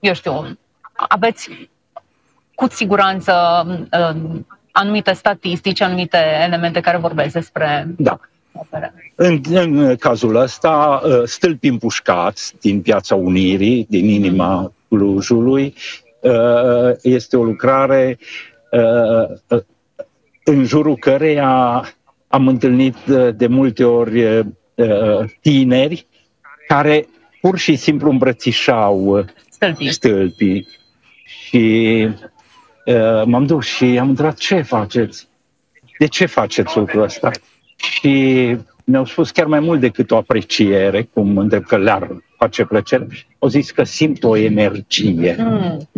eu 0.00 0.14
știu, 0.14 0.58
aveți 0.92 1.68
cu 2.54 2.68
siguranță 2.68 3.32
uh, 3.92 4.40
anumite 4.72 5.12
statistici, 5.12 5.80
anumite 5.80 6.18
elemente 6.44 6.80
care 6.80 6.96
vorbesc 6.96 7.32
despre 7.32 7.86
da. 7.96 8.20
În, 9.14 9.40
în 9.50 9.96
cazul 9.96 10.34
ăsta, 10.36 11.02
uh, 11.04 11.22
stâlpi 11.24 11.68
împușcați 11.68 12.54
din 12.60 12.80
Piața 12.80 13.14
Unirii, 13.14 13.86
din 13.88 14.08
inima 14.08 14.72
Clujului, 14.88 15.74
uh, 16.20 16.96
este 17.02 17.36
o 17.36 17.44
lucrare 17.44 18.18
uh, 18.70 19.60
în 20.44 20.64
jurul 20.64 20.96
căreia 20.96 21.84
am 22.28 22.48
întâlnit 22.48 22.96
de 23.34 23.46
multe 23.46 23.84
ori 23.84 24.44
tineri 25.40 26.06
care 26.66 27.06
pur 27.40 27.58
și 27.58 27.76
simplu 27.76 28.10
îmbrățișau 28.10 29.24
stâlpii. 29.50 29.92
stâlpii. 29.92 30.66
Și 31.24 32.08
m-am 33.24 33.46
dus 33.46 33.66
și 33.66 33.84
am 33.84 34.08
întrebat 34.08 34.36
ce 34.36 34.62
faceți? 34.62 35.28
De 35.98 36.06
ce 36.06 36.26
faceți 36.26 36.76
lucrul 36.76 37.02
ăsta? 37.02 37.30
Și 37.78 38.56
mi-au 38.84 39.04
spus 39.04 39.30
chiar 39.30 39.46
mai 39.46 39.60
mult 39.60 39.80
decât 39.80 40.10
o 40.10 40.16
apreciere, 40.16 41.08
cum 41.12 41.38
întreb 41.38 41.64
că 41.64 41.76
le-ar 41.76 42.08
face 42.36 42.64
plăcere, 42.64 43.06
au 43.38 43.48
zis 43.48 43.70
că 43.70 43.84
simt 43.84 44.24
o 44.24 44.36
energie. 44.36 45.36
Mm. 45.38 45.88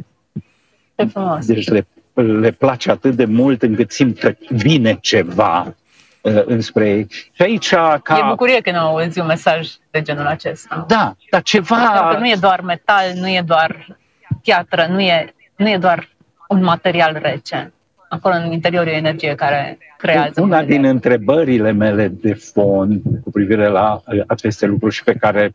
Ce 0.96 1.04
frumos. 1.04 1.46
Deci 1.46 1.68
le, 1.68 1.86
le 2.14 2.50
place 2.50 2.90
atât 2.90 3.14
de 3.14 3.24
mult 3.24 3.62
încât 3.62 3.90
simt 3.90 4.18
că 4.18 4.34
vine 4.48 4.98
ceva 5.00 5.74
uh, 6.20 6.42
înspre 6.44 6.88
ei. 6.88 7.06
Și 7.10 7.42
aici 7.42 7.68
ca... 8.02 8.18
E 8.18 8.28
bucurie 8.28 8.60
când 8.60 8.76
auzi 8.76 9.20
un 9.20 9.26
mesaj 9.26 9.68
de 9.90 10.02
genul 10.02 10.26
acesta. 10.26 10.84
Da, 10.88 11.16
dar 11.30 11.42
ceva... 11.42 12.10
Că 12.12 12.18
nu 12.18 12.28
e 12.28 12.36
doar 12.40 12.60
metal, 12.60 13.12
nu 13.14 13.28
e 13.28 13.42
doar 13.46 13.98
piatră, 14.42 14.86
nu 14.90 15.00
e, 15.00 15.34
nu 15.56 15.68
e 15.68 15.76
doar 15.76 16.08
un 16.48 16.62
material 16.62 17.18
rece 17.22 17.72
acolo 18.10 18.34
în 18.34 18.52
interior 18.52 18.86
e 18.86 18.90
o 18.90 18.94
energie 18.94 19.34
care 19.34 19.78
creează. 19.98 20.40
Una 20.40 20.62
din 20.62 20.84
întrebările 20.84 21.72
mele 21.72 22.08
de 22.08 22.34
fond 22.34 23.02
cu 23.22 23.30
privire 23.30 23.68
la 23.68 24.00
uh, 24.06 24.20
aceste 24.26 24.66
lucruri 24.66 24.94
și 24.94 25.04
pe 25.04 25.14
care 25.14 25.54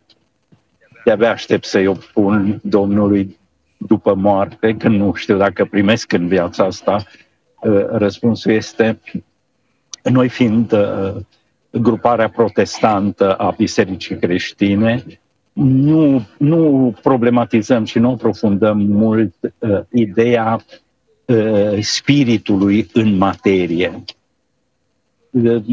de-abia 1.04 1.32
aștept 1.32 1.66
să-i 1.66 1.88
opun 1.88 2.60
Domnului 2.64 3.38
după 3.78 4.14
moarte, 4.14 4.76
că 4.78 4.88
nu 4.88 5.14
știu 5.14 5.38
dacă 5.38 5.66
primesc 5.66 6.12
în 6.12 6.28
viața 6.28 6.64
asta, 6.64 7.04
uh, 7.62 7.86
răspunsul 7.90 8.52
este 8.52 9.00
noi 10.04 10.30
fiind 10.30 10.72
uh, 10.72 11.16
gruparea 11.72 12.30
protestantă 12.30 13.34
a 13.34 13.54
Bisericii 13.58 14.18
Creștine, 14.18 15.04
nu, 15.54 16.28
nu 16.38 16.94
problematizăm 17.02 17.86
și 17.86 18.00
nu 18.00 18.10
aprofundăm 18.10 18.78
mult 18.78 19.34
uh, 19.60 19.80
ideea 19.92 20.54
uh, 20.56 20.84
spiritului 21.82 22.90
în 22.94 23.18
materie. 23.18 24.04
Uh, 25.30 25.64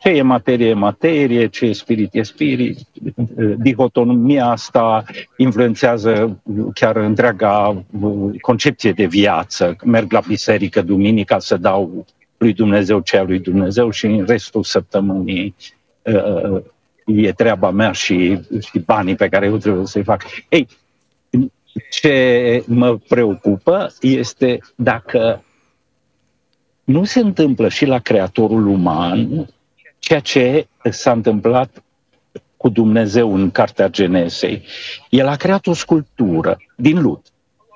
ce 0.00 0.08
e 0.08 0.22
materie 0.22 0.68
e 0.68 0.74
materie, 0.74 1.46
ce 1.46 1.66
e 1.66 1.72
spirit 1.72 2.14
e 2.14 2.22
spirit. 2.22 2.78
Uh, 3.14 3.52
dihotomia 3.58 4.46
asta 4.46 5.04
influențează 5.36 6.40
chiar 6.74 6.96
întreaga 6.96 7.84
uh, 8.00 8.40
concepție 8.40 8.92
de 8.92 9.06
viață. 9.06 9.76
Merg 9.84 10.12
la 10.12 10.20
biserică 10.26 10.82
duminica 10.82 11.38
să 11.38 11.56
dau 11.56 12.06
lui 12.36 12.52
Dumnezeu 12.52 13.00
cea 13.00 13.22
lui 13.22 13.38
Dumnezeu 13.38 13.90
și 13.90 14.06
în 14.06 14.24
restul 14.26 14.62
săptămânii 14.62 15.54
uh, 16.02 16.62
e 17.04 17.32
treaba 17.32 17.70
mea 17.70 17.92
și, 17.92 18.40
și 18.60 18.78
banii 18.78 19.16
pe 19.16 19.28
care 19.28 19.46
eu 19.46 19.56
trebuie 19.56 19.86
să-i 19.86 20.02
fac. 20.02 20.22
Ei, 20.48 20.68
ce 21.92 22.64
mă 22.66 22.96
preocupă 23.08 23.92
este 24.00 24.58
dacă 24.76 25.44
nu 26.84 27.04
se 27.04 27.20
întâmplă 27.20 27.68
și 27.68 27.86
la 27.86 27.98
creatorul 27.98 28.66
uman 28.66 29.46
ceea 29.98 30.20
ce 30.20 30.66
s-a 30.90 31.12
întâmplat 31.12 31.82
cu 32.56 32.68
Dumnezeu 32.68 33.34
în 33.34 33.50
Cartea 33.50 33.88
Genesei. 33.88 34.62
El 35.08 35.28
a 35.28 35.36
creat 35.36 35.66
o 35.66 35.72
sculptură 35.72 36.56
din 36.76 37.00
lut. 37.02 37.26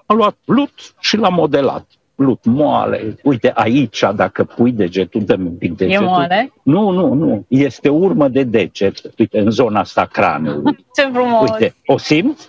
A 0.07 0.13
luat 0.13 0.37
lut 0.45 0.95
și 1.01 1.17
l-a 1.17 1.29
modelat 1.29 1.87
lut 2.15 2.45
moale. 2.45 3.17
Uite, 3.23 3.53
aici, 3.55 4.05
dacă 4.15 4.45
pui 4.45 4.73
degetul, 4.73 5.25
dă 5.25 5.37
un 5.39 5.57
pic 5.57 5.77
degetul. 5.77 6.05
E 6.05 6.09
moale? 6.09 6.53
Nu, 6.63 6.91
nu, 6.91 7.13
nu. 7.13 7.45
Este 7.49 7.89
urmă 7.89 8.29
de 8.29 8.43
deget. 8.43 9.01
Uite, 9.19 9.39
în 9.39 9.51
zona 9.51 9.81
asta 9.81 10.05
craniului. 10.05 10.77
Ce 10.97 11.09
frumos! 11.13 11.51
Uite, 11.51 11.75
o 11.87 11.99
simți? 11.99 12.49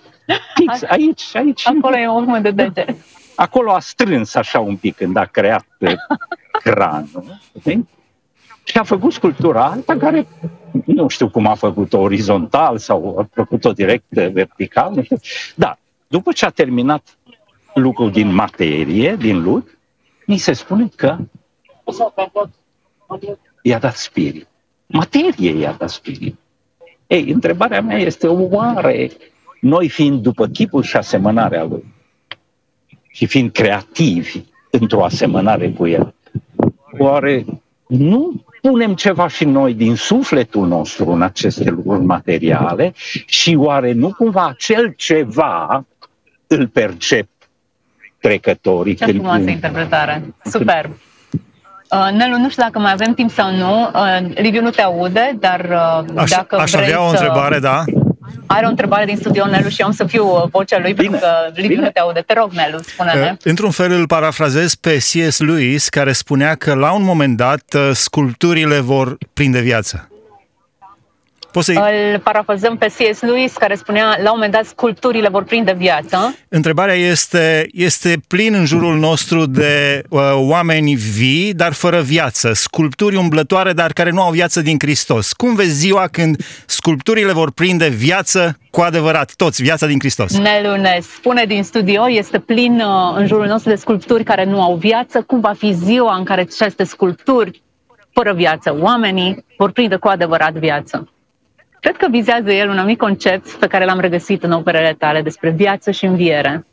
Fix, 0.54 0.82
aici, 0.82 1.36
aici. 1.36 1.66
Acolo 1.66 1.96
e 1.96 2.06
o 2.06 2.12
urmă 2.12 2.38
de 2.38 2.50
deget. 2.50 2.96
Acolo 3.34 3.72
a 3.72 3.80
strâns 3.80 4.34
așa 4.34 4.60
un 4.60 4.76
pic 4.76 4.96
când 4.96 5.16
a 5.16 5.24
creat 5.24 5.66
cranul. 6.50 7.40
Okay? 7.52 7.88
Și 8.64 8.78
a 8.78 8.82
făcut 8.82 9.12
sculptura 9.12 9.64
alta 9.64 9.96
care 9.96 10.26
nu 10.84 11.08
știu 11.08 11.28
cum 11.28 11.46
a 11.46 11.54
făcut-o 11.54 11.98
orizontal 11.98 12.78
sau 12.78 13.18
a 13.18 13.28
făcut-o 13.32 13.72
direct 13.72 14.12
vertical. 14.12 14.92
Nu 14.94 15.02
știu. 15.02 15.16
Da, 15.54 15.78
după 16.06 16.32
ce 16.32 16.44
a 16.44 16.50
terminat 16.50 17.18
lucru 17.74 18.08
din 18.08 18.34
materie, 18.34 19.16
din 19.16 19.42
lut, 19.42 19.78
ni 20.26 20.36
se 20.36 20.52
spune 20.52 20.88
că 20.96 21.16
i-a 23.62 23.78
dat 23.78 23.96
spirit. 23.96 24.46
Materie 24.86 25.50
i-a 25.50 25.72
dat 25.72 25.90
spirit. 25.90 26.36
Ei, 27.06 27.30
întrebarea 27.30 27.82
mea 27.82 27.98
este, 27.98 28.26
oare 28.26 29.10
noi 29.60 29.88
fiind 29.88 30.22
după 30.22 30.46
chipul 30.46 30.82
și 30.82 30.96
asemănarea 30.96 31.64
lui 31.64 31.84
și 33.08 33.26
fiind 33.26 33.52
creativi 33.52 34.40
într-o 34.70 35.04
asemănare 35.04 35.70
cu 35.70 35.86
el, 35.86 36.14
oare 36.98 37.44
nu 37.86 38.42
punem 38.62 38.94
ceva 38.94 39.28
și 39.28 39.44
noi 39.44 39.74
din 39.74 39.94
sufletul 39.94 40.66
nostru 40.66 41.10
în 41.10 41.22
aceste 41.22 41.70
lucruri 41.70 42.04
materiale 42.04 42.92
și 43.26 43.54
oare 43.58 43.92
nu 43.92 44.12
cumva 44.12 44.46
acel 44.46 44.92
ceva 44.96 45.84
îl 46.46 46.66
percep 46.68 47.28
trecătorii. 48.20 48.94
Ce 48.94 49.04
frumoasă 49.04 49.36
când... 49.36 49.48
interpretare. 49.48 50.34
Superb. 50.44 50.90
Uh, 51.90 52.08
Nelu, 52.12 52.36
nu 52.36 52.50
știu 52.50 52.62
dacă 52.62 52.78
mai 52.78 52.92
avem 52.92 53.14
timp 53.14 53.30
sau 53.30 53.50
nu. 53.50 53.90
Uh, 53.94 54.34
Liviu 54.34 54.62
nu 54.62 54.70
te 54.70 54.82
aude, 54.82 55.36
dar 55.40 55.60
uh, 55.60 56.16
aș, 56.16 56.30
dacă 56.30 56.56
aș 56.56 56.70
vrei 56.70 56.84
avea 56.84 57.04
o 57.04 57.08
întrebare, 57.08 57.54
să... 57.54 57.60
da. 57.60 57.84
Are 58.46 58.66
o 58.66 58.68
întrebare 58.68 59.04
din 59.04 59.16
studio, 59.16 59.46
Nelu, 59.46 59.68
și 59.68 59.80
eu 59.80 59.86
am 59.86 59.92
să 59.92 60.04
fiu 60.04 60.26
uh, 60.26 60.42
vocea 60.50 60.78
lui, 60.78 60.92
bine, 60.92 61.08
pentru 61.08 61.28
că 61.28 61.50
Liviu 61.54 61.68
bine. 61.68 61.80
nu 61.80 61.90
te 61.90 62.00
aude. 62.00 62.20
Te 62.20 62.34
rog, 62.34 62.50
Nelu, 62.52 62.78
spune-ne. 62.78 63.30
Uh, 63.30 63.36
într-un 63.42 63.70
fel 63.70 63.92
îl 63.92 64.06
parafrazez 64.06 64.74
pe 64.74 64.96
C.S. 64.96 65.38
Lewis, 65.38 65.88
care 65.88 66.12
spunea 66.12 66.54
că 66.54 66.74
la 66.74 66.92
un 66.92 67.02
moment 67.02 67.36
dat 67.36 67.74
uh, 67.74 67.90
sculpturile 67.92 68.78
vor 68.78 69.16
prinde 69.32 69.60
viață. 69.60 70.08
Poți 71.58 71.72
să 71.72 72.12
Îl 72.12 72.18
parafrazăm 72.18 72.76
pe 72.76 72.86
C.S. 72.86 73.20
Lewis, 73.20 73.52
care 73.52 73.74
spunea, 73.74 74.04
la 74.06 74.30
un 74.30 74.34
moment 74.34 74.52
dat, 74.52 74.64
sculpturile 74.64 75.28
vor 75.28 75.44
prinde 75.44 75.72
viață. 75.72 76.36
Întrebarea 76.48 76.94
este, 76.94 77.68
este 77.72 78.20
plin 78.28 78.54
în 78.54 78.64
jurul 78.64 78.98
nostru 78.98 79.46
de 79.46 80.02
uh, 80.08 80.20
oameni 80.34 80.94
vii, 80.94 81.54
dar 81.54 81.72
fără 81.72 82.00
viață, 82.00 82.52
sculpturi 82.52 83.16
umblătoare, 83.16 83.72
dar 83.72 83.92
care 83.92 84.10
nu 84.10 84.22
au 84.22 84.30
viață 84.30 84.60
din 84.60 84.76
Hristos. 84.78 85.32
Cum 85.32 85.54
vezi 85.54 85.70
ziua 85.70 86.08
când 86.10 86.44
sculpturile 86.66 87.32
vor 87.32 87.50
prinde 87.50 87.88
viață 87.88 88.58
cu 88.70 88.80
adevărat, 88.80 89.32
toți, 89.36 89.62
viața 89.62 89.86
din 89.86 89.98
Hristos? 89.98 90.38
Nelu 90.38 90.76
ne 90.76 90.98
spune 91.02 91.44
din 91.44 91.62
studio, 91.62 92.10
este 92.10 92.38
plin 92.38 92.80
uh, 92.80 93.16
în 93.16 93.26
jurul 93.26 93.46
nostru 93.46 93.70
de 93.70 93.76
sculpturi 93.76 94.24
care 94.24 94.44
nu 94.44 94.62
au 94.62 94.74
viață. 94.74 95.22
Cum 95.22 95.40
va 95.40 95.52
fi 95.58 95.72
ziua 95.72 96.16
în 96.16 96.24
care 96.24 96.40
aceste 96.40 96.84
sculpturi 96.84 97.62
fără 98.12 98.32
viață, 98.32 98.76
oamenii 98.80 99.44
vor 99.56 99.70
prinde 99.70 99.96
cu 99.96 100.08
adevărat 100.08 100.52
viață? 100.52 101.08
Cred 101.80 101.96
că 101.96 102.06
vizează 102.10 102.52
el 102.52 102.68
un 102.68 102.78
anumit 102.78 102.98
concept 102.98 103.50
pe 103.50 103.66
care 103.66 103.84
l-am 103.84 104.00
regăsit 104.00 104.42
în 104.42 104.52
operele 104.52 104.94
tale 104.98 105.22
despre 105.22 105.50
viață 105.50 105.90
și 105.90 106.04
înviere. 106.04 106.66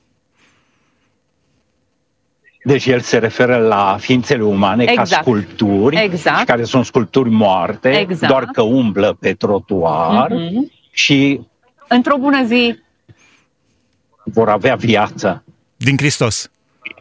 Deci 2.64 2.86
el 2.86 3.00
se 3.00 3.18
referă 3.18 3.58
la 3.58 3.98
ființele 4.00 4.44
umane 4.44 4.84
exact. 4.84 5.10
ca 5.10 5.22
sculpturi, 5.22 5.98
exact. 5.98 6.46
care 6.46 6.64
sunt 6.64 6.86
sculpturi 6.86 7.30
moarte, 7.30 7.90
exact. 7.90 8.32
doar 8.32 8.46
că 8.46 8.62
umblă 8.62 9.18
pe 9.20 9.34
trotuar 9.34 10.32
mm-hmm. 10.32 10.90
și... 10.92 11.42
Într-o 11.88 12.18
bună 12.18 12.44
zi... 12.44 12.80
Vor 14.24 14.50
avea 14.50 14.76
viață. 14.76 15.44
Din 15.78 15.98
Hristos. 15.98 16.50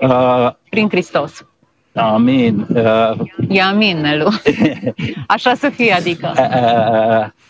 Uh, 0.00 0.50
Prin 0.68 0.88
Hristos. 0.88 1.46
Amin. 1.94 2.66
Uh, 2.68 3.12
e 3.48 3.62
amin, 3.62 4.00
Nelu. 4.00 4.28
Așa 5.26 5.54
să 5.54 5.68
fie, 5.68 5.92
adică. 5.92 6.32
Uh, 6.36 7.43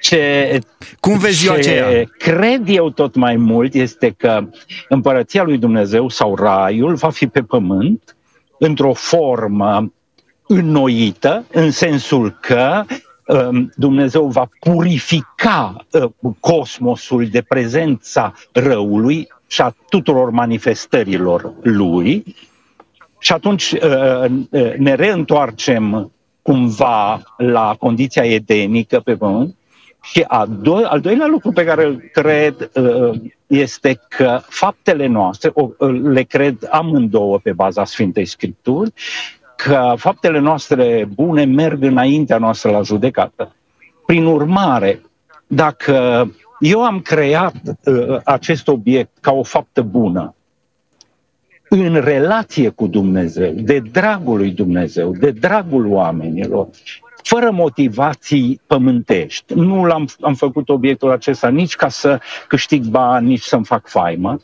ce, 0.00 0.58
Cum 1.00 1.18
vezi 1.18 1.44
ce 1.44 1.50
aceea? 1.50 2.04
cred 2.18 2.62
eu 2.68 2.90
tot 2.90 3.14
mai 3.14 3.36
mult 3.36 3.74
este 3.74 4.14
că 4.16 4.48
împărăția 4.88 5.42
lui 5.42 5.58
Dumnezeu 5.58 6.08
sau 6.08 6.34
raiul 6.34 6.94
va 6.94 7.10
fi 7.10 7.26
pe 7.26 7.42
pământ 7.42 8.16
într-o 8.58 8.92
formă 8.92 9.92
înnoită, 10.46 11.44
în 11.52 11.70
sensul 11.70 12.38
că 12.40 12.84
um, 13.26 13.72
Dumnezeu 13.76 14.26
va 14.26 14.48
purifica 14.60 15.86
uh, 15.90 16.10
cosmosul 16.40 17.26
de 17.26 17.42
prezența 17.42 18.34
răului 18.52 19.28
și 19.46 19.60
a 19.60 19.74
tuturor 19.88 20.30
manifestărilor 20.30 21.52
lui 21.62 22.24
și 23.18 23.32
atunci 23.32 23.72
uh, 23.72 24.24
uh, 24.50 24.74
ne 24.76 24.94
reîntoarcem 24.94 26.12
cumva 26.42 27.22
la 27.36 27.76
condiția 27.78 28.24
edenică 28.24 29.00
pe 29.00 29.16
pământ. 29.16 29.56
Și 30.02 30.24
a 30.26 30.46
do- 30.46 30.88
al 30.88 31.00
doilea 31.00 31.26
lucru 31.26 31.52
pe 31.52 31.64
care 31.64 31.84
îl 31.84 32.02
cred 32.12 32.70
uh, 32.74 33.20
este 33.46 34.00
că 34.08 34.40
faptele 34.48 35.06
noastre, 35.06 35.52
le 36.02 36.22
cred 36.22 36.68
amândouă 36.70 37.38
pe 37.38 37.52
baza 37.52 37.84
Sfintei 37.84 38.24
Scripturi, 38.24 38.92
că 39.56 39.94
faptele 39.96 40.38
noastre 40.38 41.08
bune 41.14 41.44
merg 41.44 41.82
înaintea 41.82 42.38
noastră 42.38 42.70
la 42.70 42.82
judecată. 42.82 43.54
Prin 44.06 44.24
urmare, 44.24 45.00
dacă 45.46 46.26
eu 46.60 46.84
am 46.84 47.00
creat 47.00 47.54
uh, 47.84 48.18
acest 48.24 48.68
obiect 48.68 49.10
ca 49.20 49.32
o 49.32 49.42
faptă 49.42 49.82
bună, 49.82 50.34
în 51.80 52.00
relație 52.00 52.68
cu 52.68 52.86
Dumnezeu, 52.86 53.52
de 53.52 53.78
dragul 53.78 54.36
lui 54.36 54.50
Dumnezeu, 54.50 55.12
de 55.12 55.30
dragul 55.30 55.86
oamenilor, 55.86 56.68
fără 57.22 57.50
motivații 57.50 58.60
pământești. 58.66 59.54
Nu 59.54 59.84
l-am 59.84 60.08
am 60.20 60.34
făcut 60.34 60.68
obiectul 60.68 61.10
acesta 61.10 61.48
nici 61.48 61.74
ca 61.74 61.88
să 61.88 62.20
câștig 62.48 62.84
bani, 62.84 63.26
nici 63.26 63.42
să-mi 63.42 63.64
fac 63.64 63.88
faimă. 63.88 64.40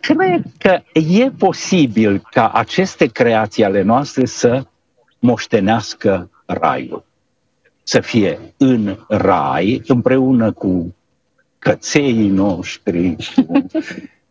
Cred 0.00 0.42
că 0.58 0.82
e 0.92 1.30
posibil 1.30 2.22
ca 2.30 2.50
aceste 2.50 3.06
creații 3.06 3.64
ale 3.64 3.82
noastre 3.82 4.24
să 4.24 4.64
moștenească 5.18 6.30
raiul. 6.46 7.04
Să 7.82 8.00
fie 8.00 8.38
în 8.56 8.96
rai, 9.08 9.82
împreună 9.86 10.52
cu 10.52 10.94
cățeii 11.58 12.28
noștri, 12.28 13.16
cu 13.34 13.62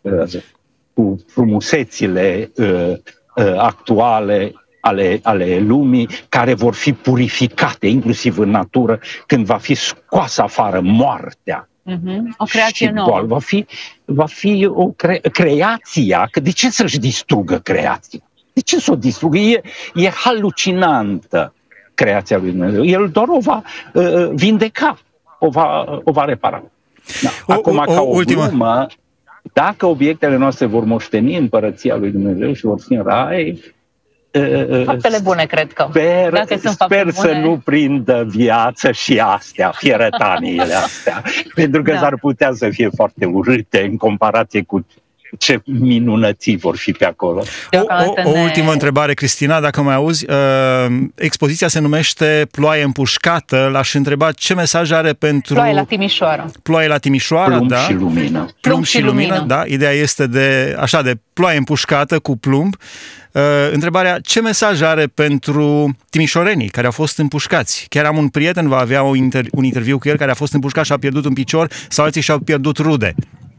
cu 0.97 1.19
frumusețile 1.27 2.51
uh, 2.55 2.93
uh, 3.35 3.57
actuale 3.57 4.53
ale, 4.79 5.19
ale 5.23 5.59
lumii, 5.59 6.09
care 6.29 6.53
vor 6.53 6.73
fi 6.73 6.93
purificate, 6.93 7.87
inclusiv 7.87 8.37
în 8.37 8.49
natură, 8.49 8.99
când 9.25 9.45
va 9.45 9.57
fi 9.57 9.73
scoasă 9.73 10.41
afară 10.41 10.79
moartea. 10.81 11.69
Mm-hmm. 11.89 12.21
O 12.37 12.45
creație 12.45 12.89
nouă. 12.89 13.21
Va 13.25 13.39
fi, 13.39 13.65
va 14.05 14.25
fi 14.25 14.69
o 14.73 14.87
cre- 14.87 15.21
creația, 15.31 16.27
că 16.31 16.39
de 16.39 16.51
ce 16.51 16.69
să-și 16.69 16.97
distrugă 16.99 17.57
creația? 17.57 18.19
De 18.53 18.61
ce 18.61 18.79
să 18.79 18.91
o 18.91 18.95
distrugă? 18.95 19.37
E, 19.37 19.61
e 19.93 20.09
halucinantă 20.09 21.53
creația 21.93 22.37
lui 22.37 22.51
Dumnezeu. 22.51 22.85
El 22.85 23.09
doar 23.09 23.27
o 23.29 23.39
va 23.39 23.61
uh, 23.93 24.29
vindeca, 24.33 24.97
o 25.39 25.49
va, 25.49 25.99
o 26.03 26.11
va 26.11 26.25
repara. 26.25 26.63
Da. 27.21 27.53
Acum, 27.53 27.77
o, 27.77 27.81
o, 27.81 27.93
ca 27.93 28.01
o 28.01 28.15
ultimă. 28.15 28.47
glumă, 28.47 28.87
dacă 29.53 29.85
obiectele 29.85 30.35
noastre 30.35 30.65
vor 30.65 30.83
moșteni 30.83 31.37
împărăția 31.37 31.95
lui 31.95 32.11
Dumnezeu 32.11 32.53
și 32.53 32.65
vor 32.65 32.81
fi 32.81 32.93
în 32.93 33.03
rai, 33.03 33.59
Faptele 34.85 35.19
bune, 35.23 35.45
cred 35.45 35.73
că. 35.73 35.87
Sper, 35.89 36.31
Dacă 36.31 36.57
sunt 36.57 36.73
sper 36.73 37.09
să 37.09 37.27
bune... 37.27 37.41
nu 37.41 37.61
prindă 37.63 38.25
viață 38.29 38.91
și 38.91 39.19
astea, 39.19 39.71
fierătaniile 39.75 40.73
astea, 40.73 41.23
pentru 41.55 41.81
că 41.81 41.91
da. 41.91 41.97
s-ar 41.97 42.17
putea 42.19 42.51
să 42.53 42.69
fie 42.69 42.89
foarte 42.95 43.25
urâte 43.25 43.81
în 43.81 43.97
comparație 43.97 44.61
cu 44.61 44.85
ce 45.37 45.61
minunății 45.65 46.57
vor 46.57 46.77
fi 46.77 46.91
pe 46.91 47.05
acolo. 47.05 47.43
O, 47.71 47.79
o, 48.23 48.29
o 48.29 48.39
ultimă 48.39 48.71
întrebare, 48.71 49.13
Cristina, 49.13 49.59
dacă 49.59 49.81
mai 49.81 49.95
auzi. 49.95 50.25
Uh, 50.29 50.97
expoziția 51.15 51.67
se 51.67 51.79
numește 51.79 52.47
Ploaie 52.51 52.83
împușcată. 52.83 53.69
L-aș 53.71 53.93
întreba 53.93 54.31
ce 54.31 54.53
mesaj 54.53 54.91
are 54.91 55.13
pentru... 55.13 55.53
Ploaie 55.53 55.73
la 55.73 55.83
Timișoara. 55.83 56.45
Ploaie 56.63 56.87
la 56.87 56.97
Timișoara, 56.97 57.55
plumb 57.55 57.69
da. 57.69 57.77
și 57.77 57.93
lumină. 57.93 58.39
Plumb, 58.39 58.51
plumb 58.61 58.83
și, 58.83 58.97
și 58.97 59.01
lumină, 59.01 59.33
lumină, 59.33 59.45
da. 59.47 59.63
Ideea 59.65 59.91
este 59.91 60.27
de, 60.27 60.75
așa, 60.79 61.01
de 61.01 61.19
ploaie 61.33 61.57
împușcată 61.57 62.19
cu 62.19 62.37
plumb. 62.37 62.75
Uh, 63.31 63.43
întrebarea, 63.71 64.19
ce 64.19 64.41
mesaj 64.41 64.81
are 64.81 65.07
pentru 65.13 65.95
timișorenii 66.09 66.69
care 66.69 66.85
au 66.85 66.91
fost 66.91 67.17
împușcați? 67.17 67.85
Chiar 67.89 68.05
am 68.05 68.17
un 68.17 68.27
prieten, 68.27 68.67
va 68.67 68.77
avea 68.77 69.01
un, 69.01 69.29
inter- 69.29 69.49
un 69.51 69.63
interviu 69.63 69.97
cu 69.97 70.09
el, 70.09 70.17
care 70.17 70.31
a 70.31 70.33
fost 70.33 70.53
împușcat 70.53 70.85
și 70.85 70.91
a 70.91 70.97
pierdut 70.97 71.25
un 71.25 71.33
picior 71.33 71.71
sau 71.89 72.05
alții 72.05 72.21
și-au 72.21 72.39
pierdut 72.39 72.77
rude. 72.77 73.15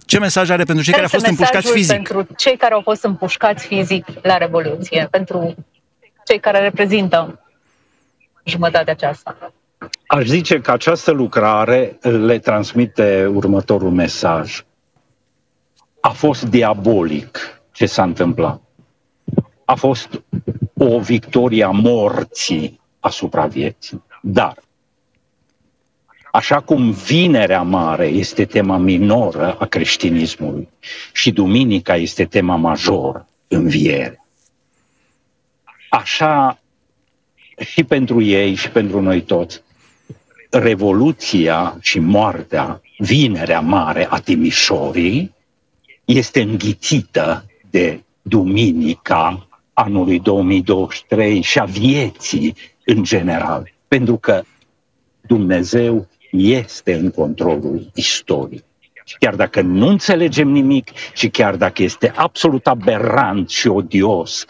Ce 0.09 0.19
mesaj 0.19 0.51
are 0.51 0.65
pentru 0.65 0.85
cei 0.85 0.93
care 0.93 1.05
au 1.05 1.11
fost 1.11 1.27
împușcați 1.27 1.71
fizic? 1.71 1.95
Pentru 1.95 2.27
cei 2.37 2.57
care 2.57 2.75
au 2.75 2.81
fost 2.81 3.05
împușcați 3.05 3.67
fizic 3.67 4.07
la 4.23 4.37
Revoluție, 4.37 5.09
pentru 5.11 5.55
cei 6.25 6.41
care 6.41 6.59
reprezintă 6.59 7.41
jumătatea 8.45 8.93
aceasta. 8.93 9.53
Aș 10.07 10.25
zice 10.25 10.61
că 10.61 10.71
această 10.71 11.11
lucrare 11.11 11.99
le 12.01 12.39
transmite 12.39 13.27
următorul 13.27 13.91
mesaj. 13.91 14.65
A 16.01 16.09
fost 16.09 16.43
diabolic 16.45 17.61
ce 17.73 17.87
s-a 17.87 18.03
întâmplat. 18.03 18.61
A 19.65 19.75
fost 19.75 20.23
o 20.79 20.99
victorie 20.99 21.65
a 21.65 21.71
morții 21.71 22.81
asupra 23.01 23.47
vieții. 23.47 24.03
Dar 24.23 24.55
Așa 26.33 26.61
cum 26.61 26.91
Vinerea 26.91 27.63
Mare 27.63 28.07
este 28.07 28.45
tema 28.45 28.77
minoră 28.77 29.57
a 29.59 29.67
creștinismului 29.67 30.69
și 31.13 31.31
Duminica 31.33 31.97
este 31.97 32.25
tema 32.25 32.57
majoră, 32.57 33.29
înviere. 33.49 34.25
Așa 35.89 36.59
și 37.59 37.85
pentru 37.85 38.23
ei 38.23 38.55
și 38.55 38.71
pentru 38.71 39.01
noi 39.01 39.23
toți, 39.23 39.63
Revoluția 40.51 41.77
și 41.81 41.99
moartea, 41.99 42.81
Vinerea 42.99 43.61
Mare 43.61 44.07
a 44.11 44.19
Timișorii, 44.21 45.35
este 46.05 46.41
înghițită 46.43 47.45
de 47.71 48.01
Duminica 48.23 49.49
anului 49.73 50.21
2023 50.21 51.41
și 51.43 51.59
a 51.59 51.65
vieții 51.65 52.55
în 52.85 53.03
general. 53.03 53.73
Pentru 53.89 54.17
că 54.17 54.43
Dumnezeu 55.21 56.09
este 56.31 56.95
în 56.95 57.11
controlul 57.11 57.91
istoriei. 57.95 58.65
Și 59.05 59.17
chiar 59.19 59.35
dacă 59.35 59.61
nu 59.61 59.87
înțelegem 59.87 60.49
nimic 60.49 60.91
și 61.15 61.29
chiar 61.29 61.57
dacă 61.57 61.83
este 61.83 62.13
absolut 62.17 62.67
aberant 62.67 63.49
și 63.49 63.69
odios, 63.69 64.47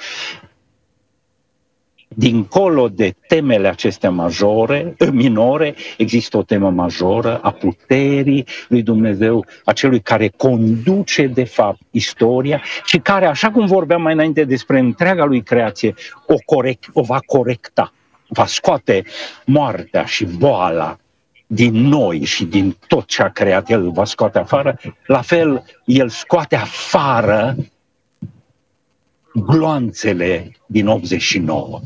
dincolo 2.08 2.88
de 2.88 3.14
temele 3.26 3.68
acestea 3.68 4.10
majore, 4.10 4.96
minore, 5.12 5.74
există 5.96 6.36
o 6.36 6.42
temă 6.42 6.70
majoră 6.70 7.38
a 7.42 7.50
puterii 7.50 8.46
lui 8.68 8.82
Dumnezeu, 8.82 9.46
a 9.64 9.72
celui 9.72 10.00
care 10.00 10.32
conduce 10.36 11.26
de 11.26 11.44
fapt 11.44 11.80
istoria 11.90 12.62
și 12.84 12.98
care, 12.98 13.26
așa 13.26 13.50
cum 13.50 13.66
vorbeam 13.66 14.02
mai 14.02 14.12
înainte 14.12 14.44
despre 14.44 14.78
întreaga 14.78 15.24
lui 15.24 15.42
creație, 15.42 15.94
o, 16.26 16.34
corect, 16.44 16.84
o 16.92 17.02
va 17.02 17.18
corecta, 17.26 17.92
va 18.28 18.46
scoate 18.46 19.04
moartea 19.44 20.04
și 20.04 20.24
boala 20.24 20.98
din 21.50 21.74
noi 21.74 22.24
și 22.24 22.44
din 22.44 22.76
tot 22.86 23.06
ce 23.06 23.22
a 23.22 23.28
creat 23.28 23.70
El 23.70 23.90
va 23.90 24.04
scoate 24.04 24.38
afară, 24.38 24.78
la 25.06 25.20
fel 25.20 25.64
El 25.84 26.08
scoate 26.08 26.56
afară 26.56 27.56
gloanțele 29.32 30.50
din 30.66 30.86
89 30.86 31.80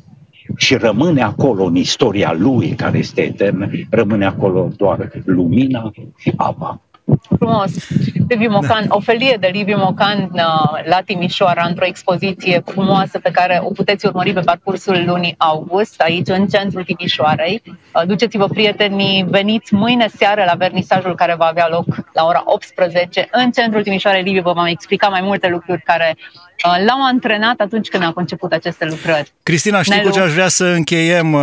și 0.57 0.75
rămâne 0.75 1.23
acolo 1.23 1.65
în 1.65 1.77
istoria 1.77 2.33
Lui, 2.33 2.75
care 2.75 2.99
este 2.99 3.23
eternă, 3.23 3.71
rămâne 3.91 4.27
acolo 4.27 4.73
doar 4.77 5.23
lumina 5.25 5.91
și 6.17 6.33
apa 6.37 6.81
frumos. 7.39 7.71
Liviu 8.29 8.51
Mocan, 8.51 8.87
da. 8.89 8.95
o 8.95 9.01
felie 9.01 9.37
de 9.41 9.51
Liviu 9.53 9.77
Mocan 9.77 10.31
uh, 10.33 10.41
la 10.85 11.01
Timișoara, 11.05 11.65
într-o 11.67 11.85
expoziție 11.85 12.63
frumoasă 12.67 13.19
pe 13.19 13.31
care 13.31 13.61
o 13.65 13.71
puteți 13.71 14.07
urmări 14.07 14.33
pe 14.33 14.41
parcursul 14.41 15.03
lunii 15.07 15.35
august, 15.39 16.01
aici 16.01 16.29
în 16.29 16.47
centrul 16.47 16.85
Timișoarei. 16.85 17.63
Uh, 17.67 18.03
duceți-vă 18.07 18.47
prietenii, 18.47 19.25
veniți 19.29 19.75
mâine 19.75 20.09
seară 20.17 20.45
la 20.47 20.55
vernisajul 20.55 21.15
care 21.15 21.35
va 21.39 21.45
avea 21.45 21.69
loc 21.71 21.87
la 22.13 22.25
ora 22.25 22.43
18 22.45 23.29
în 23.33 23.51
centrul 23.51 23.83
Timișoarei. 23.83 24.23
Liviu 24.23 24.43
vă 24.43 24.53
va 24.53 24.69
explica 24.69 25.09
mai 25.09 25.21
multe 25.23 25.49
lucruri 25.49 25.83
care 25.83 26.17
Uh, 26.65 26.85
l-am 26.87 27.03
antrenat 27.03 27.61
atunci 27.61 27.89
când 27.89 28.03
a 28.05 28.13
conceput 28.13 28.53
aceste 28.53 28.85
lucrări. 28.85 29.33
Cristina, 29.43 29.83
știi 29.83 29.97
Nelu... 29.97 30.09
cu 30.09 30.15
ce 30.15 30.21
aș 30.21 30.33
vrea 30.33 30.49
să 30.49 30.65
încheiem? 30.65 31.33
Uh, 31.33 31.41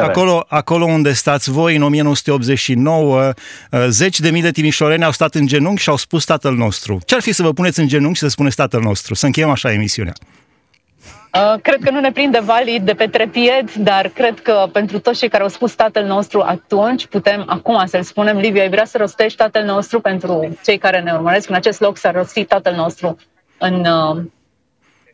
acolo, 0.00 0.44
acolo 0.48 0.84
unde 0.84 1.12
stați 1.12 1.50
voi, 1.50 1.76
în 1.76 1.82
1989, 1.82 3.32
uh, 3.70 3.84
zeci 3.88 4.20
de 4.20 4.30
mii 4.30 4.42
de 4.42 4.50
timișoreni 4.76 5.04
au 5.04 5.12
stat 5.12 5.34
în 5.34 5.46
genunchi 5.46 5.82
și 5.82 5.88
au 5.88 5.96
spus 5.96 6.24
Tatăl 6.24 6.54
nostru. 6.54 6.98
Ce 7.04 7.14
ar 7.14 7.20
fi 7.20 7.32
să 7.32 7.42
vă 7.42 7.52
puneți 7.52 7.80
în 7.80 7.88
genunchi 7.88 8.16
și 8.16 8.22
să 8.22 8.28
spuneți 8.28 8.56
Tatăl 8.56 8.80
nostru? 8.80 9.14
Să 9.14 9.26
încheiem 9.26 9.50
așa 9.50 9.72
emisiunea. 9.72 10.12
Uh, 11.34 11.60
cred 11.62 11.80
că 11.84 11.90
nu 11.90 12.00
ne 12.00 12.12
prinde 12.12 12.40
valid 12.44 12.82
de 12.82 12.92
pe 12.92 13.06
trepied, 13.06 13.72
dar 13.72 14.08
cred 14.08 14.40
că 14.40 14.68
pentru 14.72 14.98
toți 14.98 15.18
cei 15.18 15.28
care 15.28 15.42
au 15.42 15.48
spus 15.48 15.74
Tatăl 15.74 16.04
nostru 16.04 16.40
atunci, 16.40 17.06
putem 17.06 17.44
acum 17.46 17.86
să-l 17.86 18.02
spunem, 18.02 18.36
Livia, 18.36 18.62
ai 18.62 18.68
vrea 18.68 18.84
să 18.84 18.98
rostești 18.98 19.36
Tatăl 19.36 19.64
nostru 19.64 20.00
pentru 20.00 20.58
cei 20.64 20.78
care 20.78 21.00
ne 21.00 21.12
urmăresc. 21.12 21.48
În 21.48 21.54
acest 21.54 21.80
loc 21.80 21.96
s-a 21.96 22.10
rostit 22.10 22.48
Tatăl 22.48 22.74
nostru 22.74 23.16
în 23.58 23.86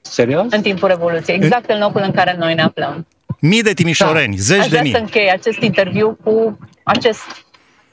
Serios? 0.01 0.47
În 0.51 0.63
timpul 0.63 0.89
Revoluției, 0.89 1.37
exact 1.37 1.71
în 1.71 1.79
locul 1.79 2.03
în 2.05 2.13
care 2.13 2.37
noi 2.39 2.55
ne 2.55 2.63
aflăm. 2.63 3.07
Mii 3.41 3.63
de 3.63 3.73
timișoreni, 3.73 4.37
da. 4.37 4.43
zeci 4.43 4.61
Aș 4.61 4.69
de 4.69 4.79
mii. 4.83 4.93
să 4.93 4.99
închei 4.99 5.31
acest 5.31 5.61
interviu 5.61 6.19
cu 6.25 6.59
acest, 6.83 7.47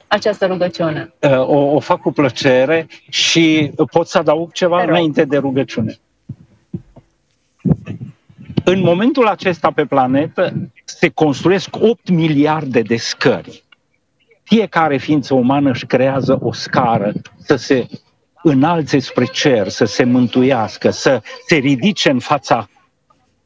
această 0.10 0.46
rugăciune. 0.46 1.14
Uh, 1.20 1.40
o, 1.40 1.58
o 1.58 1.80
fac 1.80 2.02
cu 2.02 2.12
plăcere 2.12 2.88
și 3.10 3.72
pot 3.92 4.08
să 4.08 4.18
adaug 4.18 4.52
ceva 4.52 4.84
înainte 4.84 5.26
de 5.26 5.38
rugăciune. 5.38 6.00
În 8.64 8.82
momentul 8.82 9.28
acesta 9.28 9.72
pe 9.72 9.86
planetă 9.86 10.54
se 10.86 11.10
construiesc 11.10 11.76
8 11.76 12.10
miliarde 12.10 12.82
de 12.82 12.96
scări. 12.96 13.64
Fiecare 14.44 14.98
ființă 14.98 15.34
umană 15.34 15.70
își 15.70 15.86
creează 15.86 16.40
o 16.42 16.54
scară 16.54 17.12
să 17.38 17.56
se 17.56 17.88
înalțe 18.44 19.00
spre 19.00 19.26
cer, 19.26 19.68
să 19.68 19.86
se 19.86 20.04
mântuiască, 20.04 20.90
să 20.90 21.22
se 21.48 21.56
ridice 21.56 22.10
în 22.10 22.20
fața 22.20 22.70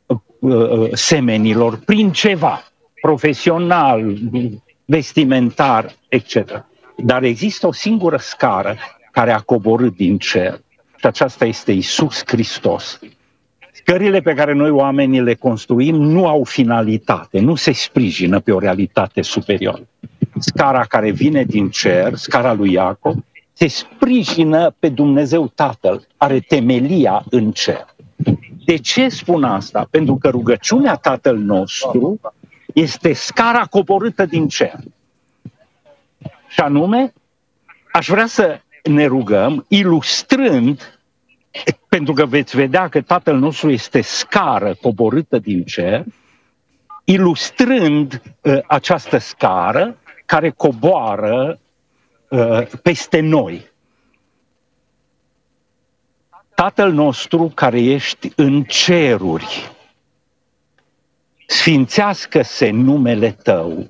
uh, 0.05 0.17
uh, 0.39 0.89
semenilor 0.93 1.77
prin 1.77 2.11
ceva 2.11 2.63
profesional, 3.01 4.13
vestimentar, 4.85 5.95
etc. 6.07 6.65
Dar 6.97 7.23
există 7.23 7.67
o 7.67 7.71
singură 7.71 8.17
scară 8.17 8.77
care 9.11 9.31
a 9.31 9.39
coborât 9.39 9.95
din 9.95 10.17
cer 10.17 10.61
și 11.03 11.05
aceasta 11.05 11.45
este 11.45 11.71
Isus 11.71 12.21
Hristos. 12.25 12.99
Scările 13.71 14.21
pe 14.21 14.33
care 14.33 14.53
noi 14.53 14.69
oamenii 14.69 15.21
le 15.21 15.33
construim 15.33 15.95
nu 15.95 16.27
au 16.27 16.43
finalitate, 16.43 17.39
nu 17.39 17.55
se 17.55 17.71
sprijină 17.71 18.39
pe 18.39 18.51
o 18.51 18.59
realitate 18.59 19.21
superioară. 19.21 19.87
Scara 20.39 20.85
care 20.85 21.11
vine 21.11 21.43
din 21.43 21.69
cer, 21.69 22.15
scara 22.15 22.53
lui 22.53 22.71
Iacob, 22.71 23.23
se 23.53 23.67
sprijină 23.67 24.75
pe 24.79 24.89
Dumnezeu 24.89 25.51
Tatăl, 25.55 26.07
are 26.17 26.39
temelia 26.39 27.23
în 27.29 27.51
cer. 27.51 27.85
De 28.65 28.77
ce 28.77 29.09
spun 29.09 29.43
asta? 29.43 29.87
Pentru 29.89 30.15
că 30.15 30.29
rugăciunea 30.29 30.95
Tatăl 30.95 31.37
nostru 31.37 32.19
este 32.73 33.13
scara 33.13 33.65
coborâtă 33.65 34.25
din 34.25 34.47
cer. 34.47 34.79
Și 36.47 36.59
anume, 36.59 37.13
aș 37.91 38.07
vrea 38.07 38.25
să 38.25 38.59
ne 38.83 39.05
rugăm 39.05 39.65
ilustrând, 39.67 40.99
pentru 41.87 42.13
că 42.13 42.25
veți 42.25 42.55
vedea 42.55 42.87
că 42.87 43.01
Tatăl 43.01 43.37
nostru 43.37 43.69
este 43.71 44.01
scară 44.01 44.75
coborâtă 44.81 45.39
din 45.39 45.63
cer, 45.63 46.03
ilustrând 47.03 48.21
uh, 48.41 48.57
această 48.67 49.17
scară 49.17 49.97
care 50.25 50.49
coboară 50.49 51.59
Uh, 52.33 52.67
peste 52.81 53.19
noi. 53.19 53.71
Tatăl 56.55 56.91
nostru 56.91 57.51
care 57.55 57.81
ești 57.81 58.31
în 58.35 58.63
ceruri, 58.63 59.72
sfințească-se 61.47 62.69
numele 62.69 63.31
Tău, 63.43 63.87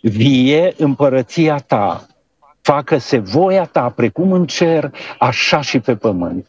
vie 0.00 0.74
împărăția 0.76 1.56
Ta, 1.56 2.06
facă-se 2.60 3.18
voia 3.18 3.64
Ta 3.64 3.88
precum 3.90 4.32
în 4.32 4.46
cer, 4.46 4.90
așa 5.18 5.60
și 5.60 5.78
pe 5.78 5.96
pământ. 5.96 6.46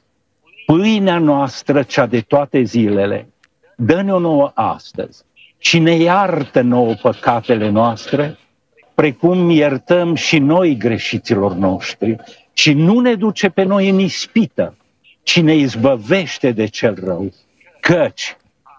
Pâinea 0.66 1.18
noastră, 1.18 1.84
cea 1.84 2.06
de 2.06 2.22
toate 2.22 2.64
zilele, 2.64 3.30
dă-ne-o 3.76 4.20
nouă 4.20 4.52
astăzi 4.54 5.24
și 5.58 5.80
ne 5.80 5.96
iartă 5.96 6.62
nouă 6.62 6.94
păcatele 6.94 7.70
noastre, 7.70 8.38
precum 8.94 9.50
iertăm 9.50 10.16
și 10.16 10.40
noi 10.40 10.78
greșiților 10.78 11.54
noștri. 11.54 12.16
Și 12.54 12.74
nu 12.74 13.00
ne 13.00 13.16
duce 13.16 13.50
pe 13.50 13.64
noi 13.64 13.90
în 13.90 14.00
ispită, 14.00 14.78
ci 15.24 15.42
ne 15.42 15.56
izbăvește 15.56 16.52
de 16.52 16.66
cel 16.66 16.98
rău, 17.04 17.34
căci 17.80 18.38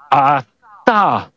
a 0.09 0.45
ta 0.91 1.33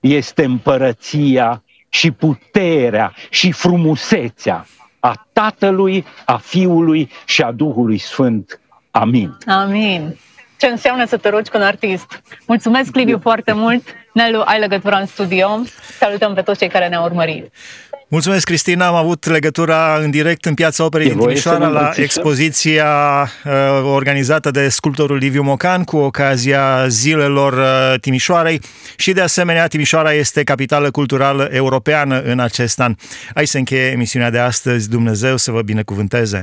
este 0.00 0.44
împărăția 0.44 1.62
și 1.88 2.10
puterea 2.10 3.12
și 3.30 3.52
frumusețea 3.52 4.66
a 5.00 5.26
Tatălui, 5.32 6.04
a 6.24 6.36
Fiului 6.36 7.10
și 7.24 7.42
a 7.42 7.52
Duhului 7.52 7.98
Sfânt. 7.98 8.60
Amin. 8.90 9.36
Amin. 9.46 10.16
Ce 10.58 10.66
înseamnă 10.66 11.04
să 11.04 11.16
te 11.16 11.28
rogi 11.28 11.50
cu 11.50 11.56
un 11.56 11.62
artist? 11.62 12.22
Mulțumesc, 12.46 12.94
Liviu, 12.94 13.18
foarte 13.18 13.52
mult. 13.52 13.82
Nelu, 14.12 14.42
ai 14.44 14.58
legătura 14.58 14.98
în 14.98 15.06
studio. 15.06 15.60
Salutăm 15.98 16.34
pe 16.34 16.42
toți 16.42 16.58
cei 16.58 16.68
care 16.68 16.88
ne-au 16.88 17.04
urmărit. 17.04 17.52
Mulțumesc, 18.08 18.44
Cristina. 18.44 18.86
Am 18.86 18.94
avut 18.94 19.26
legătura 19.26 19.98
în 20.02 20.10
direct 20.10 20.44
în 20.44 20.54
Piața 20.54 20.84
Operei 20.84 21.08
din 21.08 21.18
Timișoara 21.18 21.66
la 21.66 21.90
expoziția 21.96 22.86
uh, 23.44 23.52
organizată 23.84 24.50
de 24.50 24.68
sculptorul 24.68 25.16
Liviu 25.16 25.42
Mocan 25.42 25.84
cu 25.84 25.96
ocazia 25.96 26.88
zilelor 26.88 27.52
uh, 27.52 28.00
Timișoarei 28.00 28.60
și 28.96 29.12
de 29.12 29.20
asemenea 29.20 29.66
Timișoara 29.66 30.12
este 30.12 30.44
capitală 30.44 30.90
culturală 30.90 31.48
europeană 31.52 32.20
în 32.20 32.38
acest 32.38 32.80
an. 32.80 32.94
Aici 33.34 33.48
se 33.48 33.58
încheie 33.58 33.90
emisiunea 33.90 34.30
de 34.30 34.38
astăzi. 34.38 34.88
Dumnezeu 34.88 35.36
să 35.36 35.50
vă 35.50 35.62
binecuvânteze! 35.62 36.42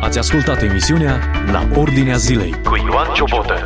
Ați 0.00 0.18
ascultat 0.18 0.62
emisiunea 0.62 1.30
La 1.52 1.68
Ordinea 1.74 2.16
Zilei 2.16 2.54
cu 2.64 2.76
Ioan 2.76 3.14
Ciobotă. 3.14 3.62